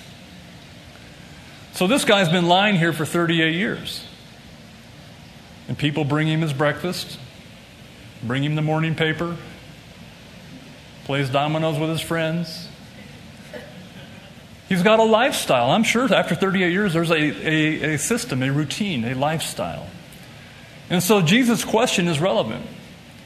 [1.71, 4.05] So this guy's been lying here for 38 years.
[5.69, 7.17] And people bring him his breakfast,
[8.21, 9.37] bring him the morning paper,
[11.05, 12.67] plays dominoes with his friends,
[14.69, 15.71] He's got a lifestyle.
[15.71, 19.88] I'm sure after 38 years, there's a, a, a system, a routine, a lifestyle.
[20.89, 22.65] And so Jesus' question is relevant.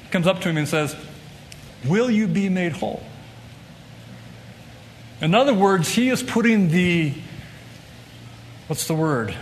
[0.03, 0.95] He comes up to him and says,
[1.85, 3.03] Will you be made whole?
[5.21, 7.13] In other words, he is putting the,
[8.67, 9.35] what's the word?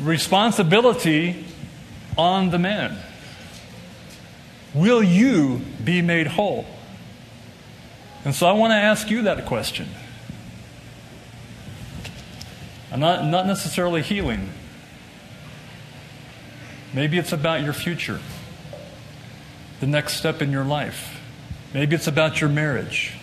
[0.00, 1.44] Responsibility
[2.18, 2.98] on the man.
[4.74, 6.66] Will you be made whole?
[8.24, 9.88] And so I want to ask you that question.
[12.96, 14.50] Not, not necessarily healing.
[16.92, 18.20] Maybe it's about your future,
[19.80, 21.20] the next step in your life.
[21.72, 23.14] Maybe it's about your marriage.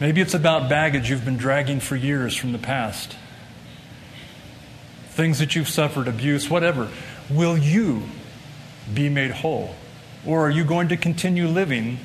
[0.00, 3.16] Maybe it's about baggage you've been dragging for years from the past.
[5.10, 6.88] Things that you've suffered, abuse, whatever.
[7.30, 8.02] Will you
[8.92, 9.74] be made whole?
[10.26, 11.98] Or are you going to continue living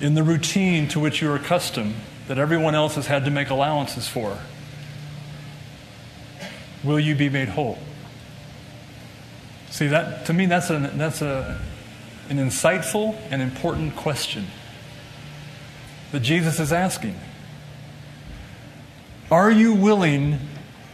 [0.00, 1.94] in the routine to which you're accustomed
[2.28, 4.38] that everyone else has had to make allowances for?
[6.84, 7.78] Will you be made whole?
[9.70, 11.60] See, that, to me, that's, a, that's a,
[12.28, 14.46] an insightful and important question
[16.12, 17.18] that Jesus is asking.
[19.30, 20.38] Are you willing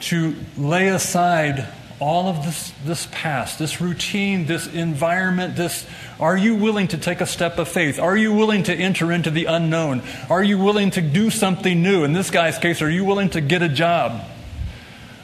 [0.01, 1.69] to lay aside
[2.05, 5.87] all of this, this past, this routine, this environment, this
[6.21, 7.99] are you willing to take a step of faith?
[7.99, 10.03] Are you willing to enter into the unknown?
[10.29, 12.05] Are you willing to do something new?
[12.05, 14.23] In this guy's case, are you willing to get a job?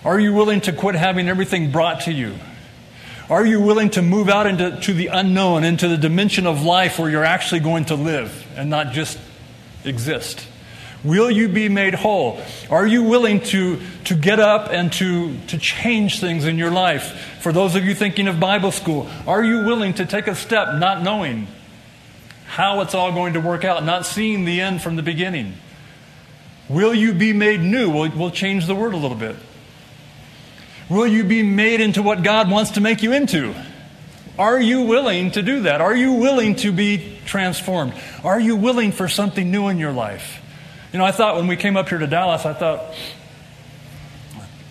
[0.06, 2.36] Are you willing to quit having everything brought to you?
[3.28, 6.98] Are you willing to move out into to the unknown, into the dimension of life
[6.98, 9.18] where you're actually going to live and not just
[9.84, 10.46] exist?
[11.02, 12.40] Will you be made whole?
[12.68, 17.38] Are you willing to, to get up and to, to change things in your life?
[17.40, 20.74] For those of you thinking of Bible school, are you willing to take a step
[20.74, 21.46] not knowing
[22.44, 25.54] how it's all going to work out, not seeing the end from the beginning?
[26.68, 27.90] Will you be made new?
[27.90, 29.36] We'll, we'll change the word a little bit.
[30.90, 33.54] Will you be made into what God wants to make you into?
[34.38, 35.80] Are you willing to do that?
[35.80, 37.94] Are you willing to be transformed?
[38.22, 40.39] Are you willing for something new in your life?
[40.92, 42.94] You know, I thought when we came up here to Dallas, I thought,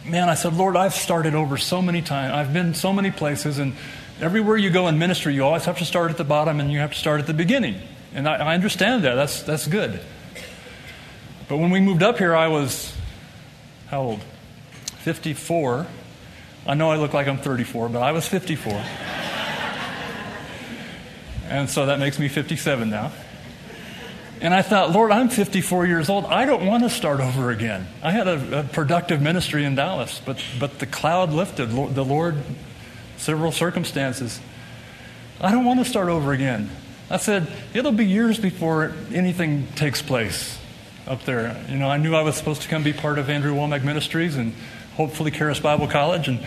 [0.04, 2.34] man, I said, Lord, I've started over so many times.
[2.34, 3.74] I've been so many places, and
[4.20, 6.80] everywhere you go in ministry, you always have to start at the bottom and you
[6.80, 7.82] have to start at the beginning.
[8.14, 9.16] And I, I understand that.
[9.16, 10.02] That's, that's good.
[11.48, 12.94] But when we moved up here, I was,
[13.88, 14.22] how old?
[15.00, 15.88] 54.
[16.68, 18.74] I know I look like I'm 34, but I was 54.
[21.48, 23.14] and so that makes me 57 now.
[24.42, 26.26] And I thought, Lord, I'm 54 years old.
[26.26, 27.88] I don't want to start over again.
[28.02, 31.68] I had a, a productive ministry in Dallas, but, but the cloud lifted.
[31.68, 32.38] The Lord,
[33.18, 34.40] several circumstances.
[35.42, 36.70] I don't want to start over again.
[37.10, 40.58] I said, it'll be years before anything takes place
[41.06, 41.62] up there.
[41.68, 44.38] You know, I knew I was supposed to come be part of Andrew Wommack Ministries
[44.38, 44.54] and
[44.96, 46.30] hopefully Charis Bible College.
[46.30, 46.46] And,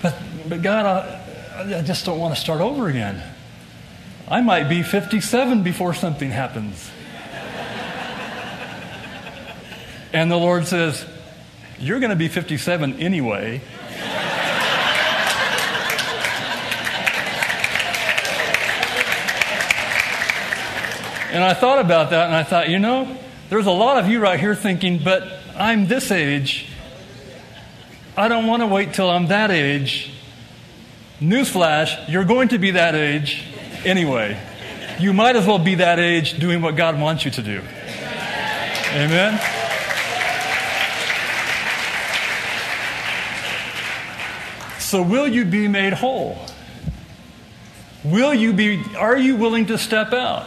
[0.00, 0.14] but,
[0.48, 3.22] but God, I, I just don't want to start over again.
[4.26, 6.90] I might be 57 before something happens.
[10.14, 11.04] and the Lord says,
[11.78, 13.60] You're going to be 57 anyway.
[21.30, 23.18] And I thought about that and I thought, you know,
[23.50, 25.24] there's a lot of you right here thinking, but
[25.56, 26.68] I'm this age.
[28.16, 30.12] I don't want to wait till I'm that age.
[31.20, 33.42] Newsflash, you're going to be that age
[33.84, 34.40] anyway.
[34.98, 37.60] You might as well be that age doing what God wants you to do.
[38.92, 39.40] Amen?
[44.78, 46.38] So, will you be made whole?
[48.04, 50.46] Will you be, are you willing to step out?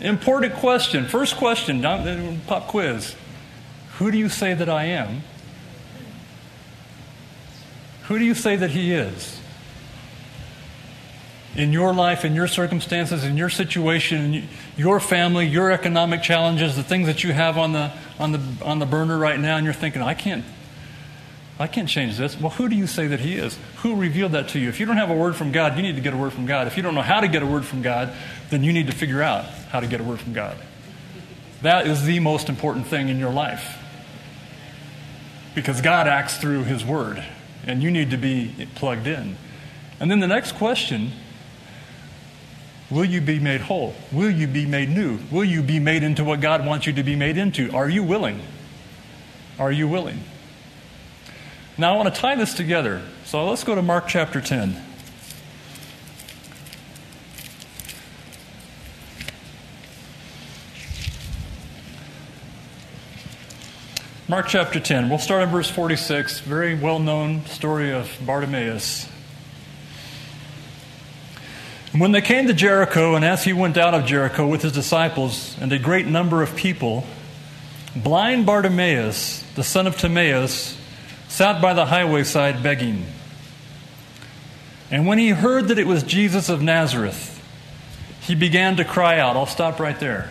[0.00, 1.06] Important question.
[1.06, 1.82] First question,
[2.46, 3.16] pop quiz.
[3.98, 5.22] Who do you say that I am?
[8.04, 9.40] Who do you say that He is?
[11.56, 16.76] In your life, in your circumstances, in your situation, in your family, your economic challenges,
[16.76, 19.64] the things that you have on the, on the, on the burner right now, and
[19.64, 20.44] you're thinking, I can't,
[21.58, 22.38] I can't change this.
[22.38, 23.56] Well, who do you say that He is?
[23.76, 24.68] Who revealed that to you?
[24.68, 26.46] If you don't have a word from God, you need to get a word from
[26.46, 26.66] God.
[26.66, 28.12] If you don't know how to get a word from God,
[28.50, 30.56] then you need to figure out how to get a word from God.
[31.62, 33.78] That is the most important thing in your life.
[35.54, 37.24] Because God acts through His Word,
[37.64, 39.36] and you need to be plugged in.
[40.00, 41.12] And then the next question
[42.90, 43.94] Will you be made whole?
[44.12, 45.18] Will you be made new?
[45.30, 47.72] Will you be made into what God wants you to be made into?
[47.72, 48.42] Are you willing?
[49.58, 50.20] Are you willing?
[51.78, 53.02] Now, I want to tie this together.
[53.24, 54.80] So let's go to Mark chapter 10.
[64.28, 65.08] Mark chapter 10.
[65.08, 66.40] We'll start in verse 46.
[66.40, 69.08] Very well known story of Bartimaeus.
[71.94, 74.72] And when they came to Jericho, and as he went out of Jericho with his
[74.72, 77.06] disciples and a great number of people,
[77.94, 80.76] blind Bartimaeus, the son of Timaeus,
[81.28, 83.06] sat by the highway side begging.
[84.90, 87.40] And when he heard that it was Jesus of Nazareth,
[88.22, 89.36] he began to cry out.
[89.36, 90.30] I'll stop right there.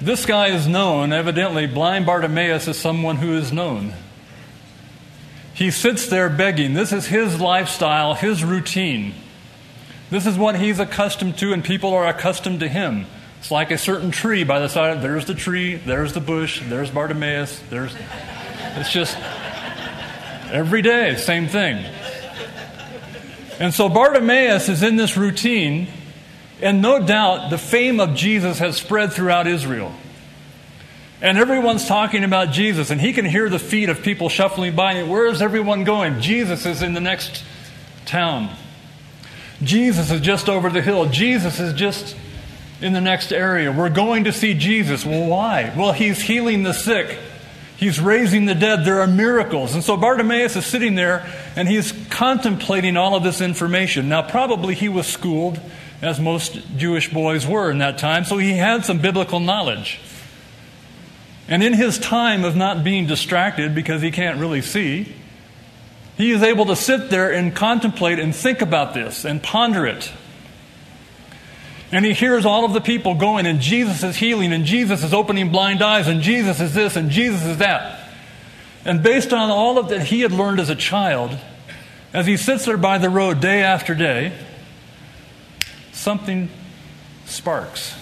[0.00, 3.94] This guy is known, evidently, blind Bartimaeus is someone who is known.
[5.54, 6.74] He sits there begging.
[6.74, 9.14] This is his lifestyle, his routine.
[10.14, 13.06] This is what he's accustomed to, and people are accustomed to him.
[13.40, 14.98] It's like a certain tree by the side.
[14.98, 17.96] of There's the tree, there's the bush, there's Bartimaeus, there's.
[18.76, 19.18] It's just
[20.52, 21.84] every day, same thing.
[23.58, 25.88] And so Bartimaeus is in this routine,
[26.62, 29.92] and no doubt the fame of Jesus has spread throughout Israel.
[31.20, 34.92] And everyone's talking about Jesus, and he can hear the feet of people shuffling by.
[34.92, 36.20] And where is everyone going?
[36.20, 37.42] Jesus is in the next
[38.06, 38.56] town.
[39.64, 41.06] Jesus is just over the hill.
[41.06, 42.16] Jesus is just
[42.80, 43.72] in the next area.
[43.72, 45.04] We're going to see Jesus.
[45.04, 45.72] Well, why?
[45.76, 47.18] Well, he's healing the sick.
[47.76, 48.84] He's raising the dead.
[48.84, 49.74] There are miracles.
[49.74, 54.08] And so Bartimaeus is sitting there and he's contemplating all of this information.
[54.08, 55.60] Now, probably he was schooled,
[56.02, 60.00] as most Jewish boys were in that time, so he had some biblical knowledge.
[61.48, 65.14] And in his time of not being distracted because he can't really see,
[66.16, 70.12] he is able to sit there and contemplate and think about this and ponder it.
[71.90, 75.14] And he hears all of the people going, and Jesus is healing, and Jesus is
[75.14, 78.10] opening blind eyes, and Jesus is this, and Jesus is that.
[78.84, 81.38] And based on all of that he had learned as a child,
[82.12, 84.32] as he sits there by the road day after day,
[85.92, 86.48] something
[87.26, 87.96] sparks.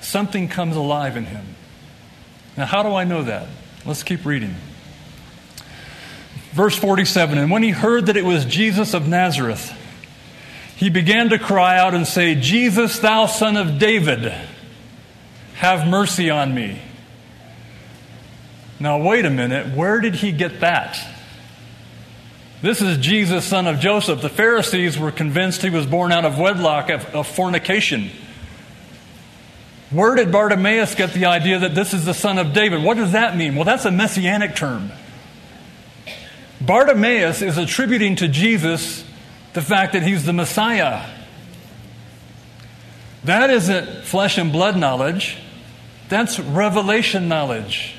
[0.00, 1.46] Something comes alive in him.
[2.56, 3.48] Now, how do I know that?
[3.84, 4.54] Let's keep reading.
[6.52, 9.72] Verse 47 And when he heard that it was Jesus of Nazareth,
[10.76, 14.32] he began to cry out and say, Jesus, thou son of David,
[15.54, 16.80] have mercy on me.
[18.78, 19.76] Now, wait a minute.
[19.76, 20.98] Where did he get that?
[22.62, 24.22] This is Jesus, son of Joseph.
[24.22, 28.10] The Pharisees were convinced he was born out of wedlock, of, of fornication.
[29.90, 32.82] Where did Bartimaeus get the idea that this is the son of David?
[32.82, 33.54] What does that mean?
[33.54, 34.92] Well, that's a messianic term.
[36.60, 39.04] Bartimaeus is attributing to Jesus
[39.52, 41.08] the fact that he's the Messiah.
[43.24, 45.38] That isn't flesh and blood knowledge,
[46.08, 47.94] that's revelation knowledge.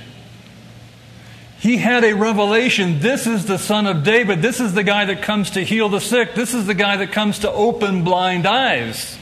[1.59, 3.01] He had a revelation.
[3.01, 4.41] This is the son of David.
[4.41, 6.33] This is the guy that comes to heal the sick.
[6.33, 9.15] This is the guy that comes to open blind eyes.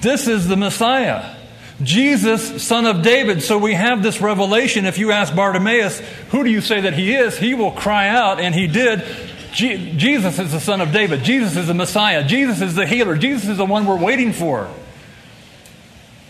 [0.00, 1.36] This is the Messiah.
[1.82, 3.42] Jesus, son of David.
[3.42, 4.86] So we have this revelation.
[4.86, 7.36] If you ask Bartimaeus, who do you say that he is?
[7.38, 9.04] He will cry out, and he did.
[9.52, 11.24] Jesus is the son of David.
[11.24, 12.24] Jesus is the Messiah.
[12.24, 13.16] Jesus is the healer.
[13.16, 14.68] Jesus is the one we're waiting for.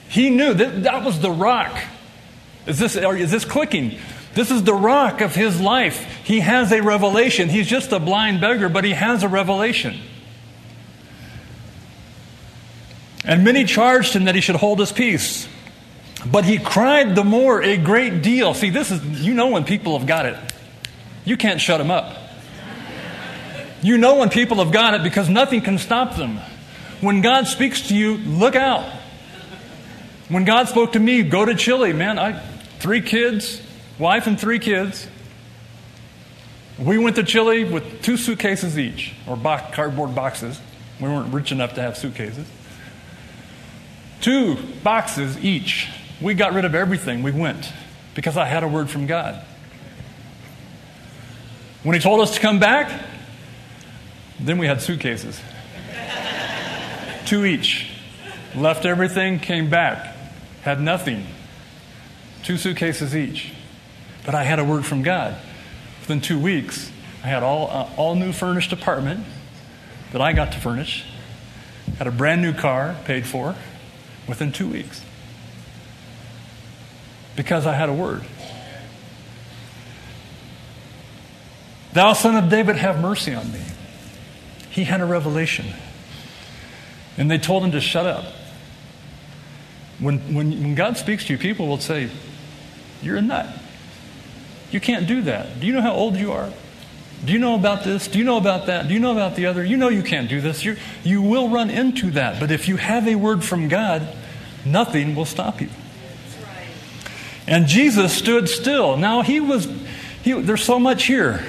[0.09, 1.77] He knew that that was the rock.
[2.67, 3.99] Is this, is this clicking?
[4.35, 6.25] This is the rock of his life.
[6.25, 7.49] He has a revelation.
[7.49, 9.99] He's just a blind beggar, but he has a revelation.
[13.25, 15.49] And many charged him that he should hold his peace.
[16.27, 18.55] But he cried the more a great deal.
[18.55, 20.37] See, this is, you know when people have got it.
[21.25, 22.17] You can't shut them up.
[23.83, 26.39] You know when people have got it because nothing can stop them.
[27.01, 28.89] When God speaks to you, look out.
[30.29, 32.19] When God spoke to me, go to Chile, man.
[32.19, 32.41] I
[32.79, 33.61] three kids,
[33.99, 35.07] wife and three kids.
[36.79, 40.61] We went to Chile with two suitcases each, or box, cardboard boxes.
[41.01, 42.47] We weren't rich enough to have suitcases.
[44.23, 45.89] Two boxes each.
[46.21, 47.25] We got rid of everything.
[47.25, 47.71] We went
[48.15, 49.45] because I had a word from God.
[51.83, 53.05] When He told us to come back,
[54.39, 55.41] then we had suitcases.
[57.27, 57.89] Two each.
[58.55, 60.17] Left everything, came back.
[60.63, 61.27] Had nothing.
[62.45, 63.53] Two suitcases each.
[64.25, 65.37] But I had a word from God.
[66.01, 66.93] Within two weeks,
[67.25, 69.25] I had all, uh, all new furnished apartment
[70.13, 71.05] that I got to furnish.
[71.99, 73.57] Had a brand new car paid for
[74.29, 75.05] within two weeks.
[77.37, 78.23] Because I had a word.
[81.93, 83.61] Thou son of David, have mercy on me
[84.73, 85.67] he had a revelation.
[87.19, 88.25] And they told him to shut up.
[89.99, 92.11] When, when, when God speaks to you, people will say,
[93.03, 93.55] You're a nut.
[94.71, 95.61] You can't do that.
[95.61, 96.51] Do you know how old you are?
[97.25, 98.09] Do you know about this?
[98.09, 98.89] Do you know about that?
[98.89, 99.65] Do you know about the other?
[99.65, 100.65] You know you can't do this.
[100.65, 102.41] you you will run into that.
[102.41, 104.07] But if you have a word from God,
[104.65, 105.69] nothing will stop you.
[107.47, 108.97] And Jesus stood still.
[108.97, 109.69] Now he was,
[110.23, 111.45] he, there's so much here.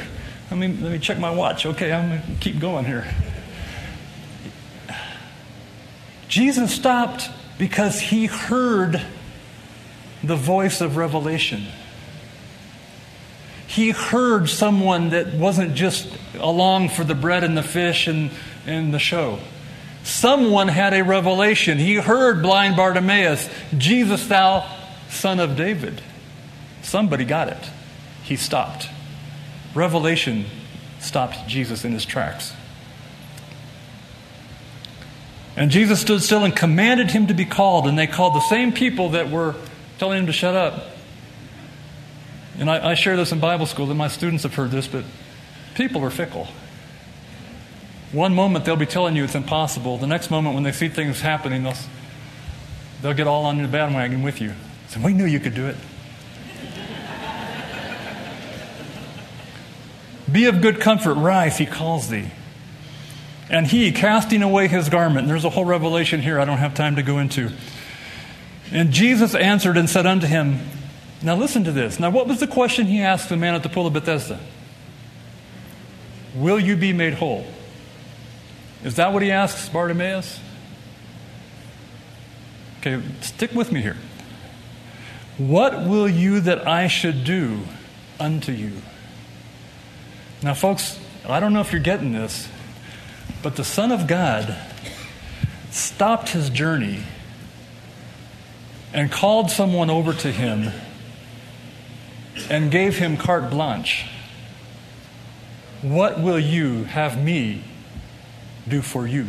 [0.50, 1.66] Let me, let me check my watch.
[1.66, 3.08] Okay, I'm going to keep going here.
[6.28, 9.02] Jesus stopped because he heard
[10.24, 11.66] the voice of revelation.
[13.74, 18.30] He heard someone that wasn't just along for the bread and the fish and,
[18.68, 19.40] and the show.
[20.04, 21.80] Someone had a revelation.
[21.80, 24.70] He heard blind Bartimaeus, Jesus, thou
[25.10, 26.04] son of David.
[26.84, 27.72] Somebody got it.
[28.24, 28.88] He stopped.
[29.74, 30.46] Revelation
[31.00, 32.54] stopped Jesus in his tracks.
[35.56, 38.72] And Jesus stood still and commanded him to be called, and they called the same
[38.72, 39.56] people that were
[39.98, 40.93] telling him to shut up.
[42.60, 45.04] And I, I share this in Bible school, and my students have heard this, but
[45.76, 46.48] people are fickle.
[48.12, 49.98] One moment they'll be telling you it's impossible.
[49.98, 51.74] The next moment, when they see things happening, they'll,
[53.02, 54.54] they'll get all on the bandwagon with you.
[54.88, 55.76] So we knew you could do it.
[60.32, 62.32] Be of good comfort, rise, he calls thee.
[63.50, 66.96] And he, casting away his garment, there's a whole revelation here I don't have time
[66.96, 67.52] to go into.
[68.72, 70.60] And Jesus answered and said unto him,
[71.24, 72.02] Now, listen to this.
[72.02, 74.40] Now, what was the question he asked the man at the pool of Bethesda?
[76.36, 77.46] Will you be made whole?
[78.84, 80.40] Is that what he asks Bartimaeus?
[82.80, 83.96] Okay, stick with me here.
[85.38, 87.62] What will you that I should do
[88.20, 88.74] unto you?
[90.42, 92.50] Now, folks, I don't know if you're getting this,
[93.42, 94.58] but the Son of God
[95.72, 97.04] stopped his journey
[98.92, 100.72] and called someone over to him
[102.50, 104.06] and gave him carte blanche.
[105.82, 107.64] What will you have me
[108.68, 109.28] do for you?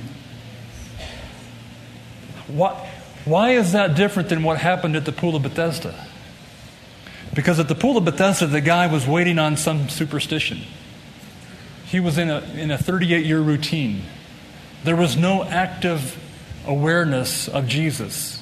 [2.46, 2.76] What,
[3.24, 6.06] why is that different than what happened at the Pool of Bethesda?
[7.34, 10.60] Because at the Pool of Bethesda, the guy was waiting on some superstition.
[11.86, 14.02] He was in a, in a 38 year routine.
[14.84, 16.18] There was no active
[16.66, 18.40] awareness of Jesus.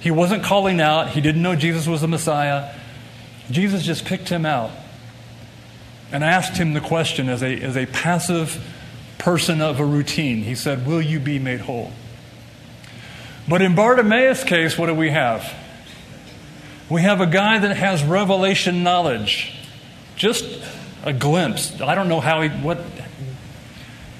[0.00, 2.74] He wasn't calling out, he didn't know Jesus was the Messiah.
[3.50, 4.70] Jesus just picked him out
[6.12, 8.62] and asked him the question as a, as a passive
[9.18, 10.42] person of a routine.
[10.42, 11.92] He said, Will you be made whole?
[13.48, 15.52] But in Bartimaeus' case, what do we have?
[16.88, 19.54] We have a guy that has revelation knowledge,
[20.16, 20.44] just
[21.04, 21.80] a glimpse.
[21.80, 22.78] I don't know how he, what,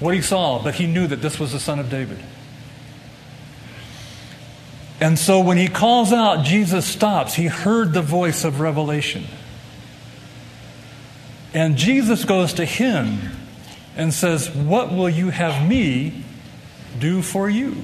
[0.00, 2.18] what he saw, but he knew that this was the son of David.
[5.00, 7.34] And so when he calls out, Jesus stops.
[7.34, 9.24] He heard the voice of revelation.
[11.52, 13.18] And Jesus goes to him
[13.96, 16.24] and says, What will you have me
[16.98, 17.76] do for you?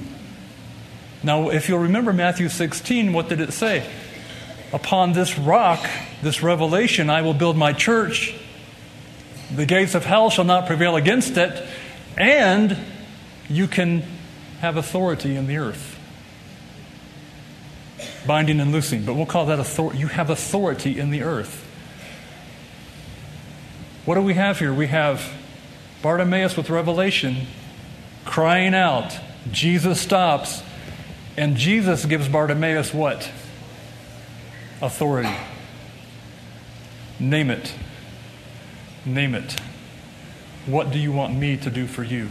[1.23, 3.87] Now, if you'll remember Matthew 16, what did it say?
[4.73, 5.85] Upon this rock,
[6.21, 8.33] this revelation, I will build my church.
[9.53, 11.65] The gates of hell shall not prevail against it,
[12.17, 12.77] and
[13.49, 14.03] you can
[14.61, 15.90] have authority in the earth.
[18.25, 19.99] Binding and loosing, but we'll call that authority.
[19.99, 21.67] You have authority in the earth.
[24.05, 24.73] What do we have here?
[24.73, 25.33] We have
[26.01, 27.47] Bartimaeus with revelation
[28.25, 29.17] crying out.
[29.51, 30.63] Jesus stops,
[31.37, 33.29] and Jesus gives Bartimaeus what?
[34.81, 35.35] Authority.
[37.19, 37.73] Name it.
[39.05, 39.59] Name it.
[40.65, 42.29] What do you want me to do for you?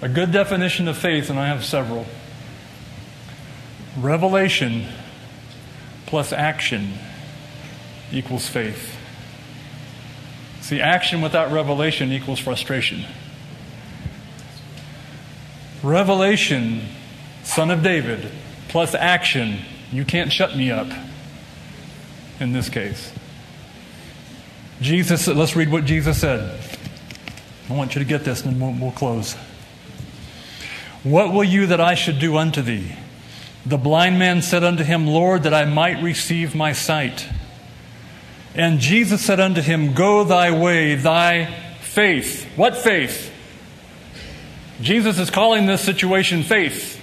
[0.00, 2.06] A good definition of faith, and I have several
[3.98, 4.86] revelation
[6.06, 6.94] plus action
[8.12, 8.96] equals faith.
[10.60, 13.04] See, action without revelation equals frustration.
[15.82, 16.82] Revelation,
[17.42, 18.30] son of David,
[18.68, 19.58] plus action,
[19.90, 20.86] you can't shut me up
[22.38, 23.12] in this case.
[24.80, 26.60] Jesus, let's read what Jesus said.
[27.68, 29.34] I want you to get this and we'll, we'll close.
[31.02, 32.94] What will you that I should do unto thee?
[33.64, 37.28] The blind man said unto him, Lord, that I might receive my sight.
[38.54, 41.46] And Jesus said unto him, Go thy way, thy
[41.80, 42.46] faith.
[42.56, 43.32] What faith?
[44.80, 47.00] Jesus is calling this situation faith.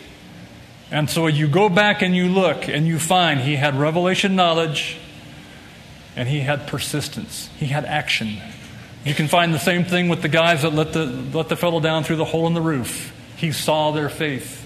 [0.92, 4.98] And so you go back and you look and you find he had revelation knowledge
[6.16, 8.38] and he had persistence, he had action.
[9.06, 11.80] You can find the same thing with the guys that let the, let the fellow
[11.80, 13.14] down through the hole in the roof.
[13.38, 14.59] He saw their faith.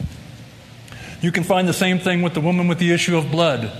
[1.23, 3.71] You can find the same thing with the woman with the issue of blood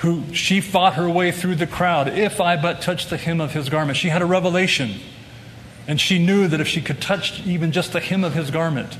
[0.00, 2.06] who she fought her way through the crowd.
[2.06, 5.00] If I but touch the hem of his garment, she had a revelation.
[5.86, 8.98] And she knew that if she could touch even just the hem of his garment,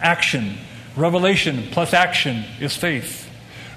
[0.00, 0.58] action,
[0.94, 3.28] revelation plus action is faith.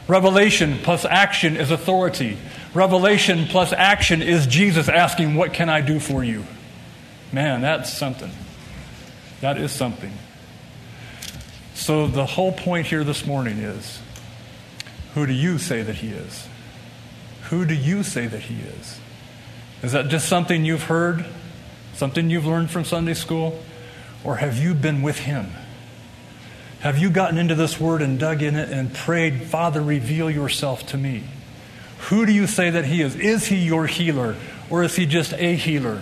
[0.07, 2.37] Revelation plus action is authority.
[2.75, 6.45] Revelation plus action is Jesus asking, What can I do for you?
[7.31, 8.31] Man, that's something.
[9.41, 10.13] That is something.
[11.75, 13.99] So, the whole point here this morning is
[15.13, 16.47] who do you say that he is?
[17.53, 18.99] Who do you say that He is?
[19.83, 21.23] Is that just something you've heard?
[21.93, 23.61] Something you've learned from Sunday school?
[24.23, 25.51] Or have you been with Him?
[26.79, 30.87] Have you gotten into this word and dug in it and prayed, Father, reveal yourself
[30.87, 31.25] to me?
[32.09, 33.15] Who do you say that He is?
[33.15, 34.35] Is He your healer
[34.69, 36.01] or is He just a healer?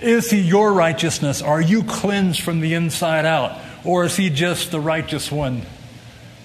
[0.00, 1.40] Is He your righteousness?
[1.40, 3.60] Are you cleansed from the inside out?
[3.84, 5.62] Or is He just the righteous one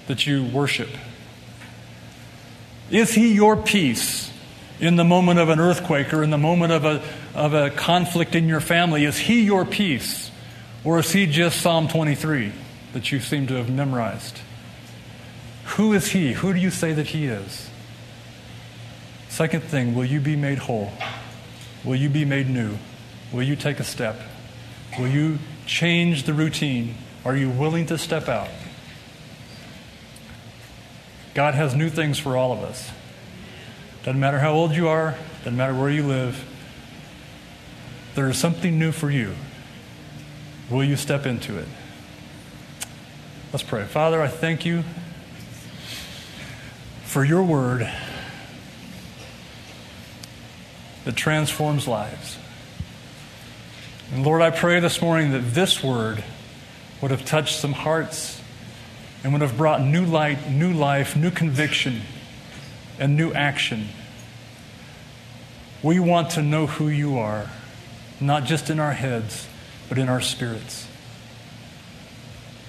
[0.08, 0.88] that you worship?
[2.90, 4.32] Is he your peace
[4.80, 7.02] in the moment of an earthquake or in the moment of a,
[7.34, 9.04] of a conflict in your family?
[9.04, 10.30] Is he your peace?
[10.84, 12.52] Or is he just Psalm 23
[12.94, 14.38] that you seem to have memorized?
[15.76, 16.32] Who is he?
[16.32, 17.68] Who do you say that he is?
[19.28, 20.90] Second thing, will you be made whole?
[21.84, 22.78] Will you be made new?
[23.32, 24.18] Will you take a step?
[24.98, 26.94] Will you change the routine?
[27.28, 28.48] Are you willing to step out?
[31.34, 32.90] God has new things for all of us.
[34.02, 36.42] Doesn't matter how old you are, doesn't matter where you live,
[38.14, 39.34] there is something new for you.
[40.70, 41.68] Will you step into it?
[43.52, 43.84] Let's pray.
[43.84, 44.82] Father, I thank you
[47.02, 47.92] for your word
[51.04, 52.38] that transforms lives.
[54.14, 56.24] And Lord, I pray this morning that this word
[57.00, 58.40] would have touched some hearts
[59.22, 62.00] and would have brought new light, new life, new conviction,
[62.98, 63.88] and new action.
[65.82, 67.48] We want to know who you are,
[68.20, 69.46] not just in our heads,
[69.88, 70.86] but in our spirits.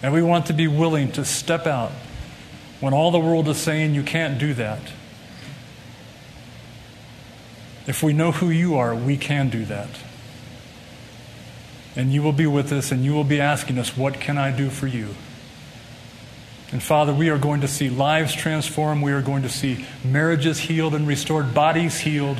[0.01, 1.91] And we want to be willing to step out
[2.79, 4.79] when all the world is saying you can't do that.
[7.87, 9.89] If we know who you are, we can do that.
[11.95, 14.55] And you will be with us and you will be asking us, What can I
[14.55, 15.15] do for you?
[16.71, 19.01] And Father, we are going to see lives transformed.
[19.01, 22.37] We are going to see marriages healed and restored, bodies healed,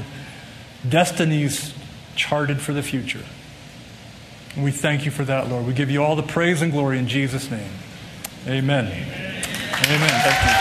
[0.88, 1.74] destinies
[2.16, 3.24] charted for the future.
[4.56, 5.66] And we thank you for that, Lord.
[5.66, 7.72] We give you all the praise and glory in Jesus' name.
[8.46, 8.86] Amen.
[8.86, 9.44] Amen.
[9.86, 10.10] Amen.
[10.24, 10.60] Thank you.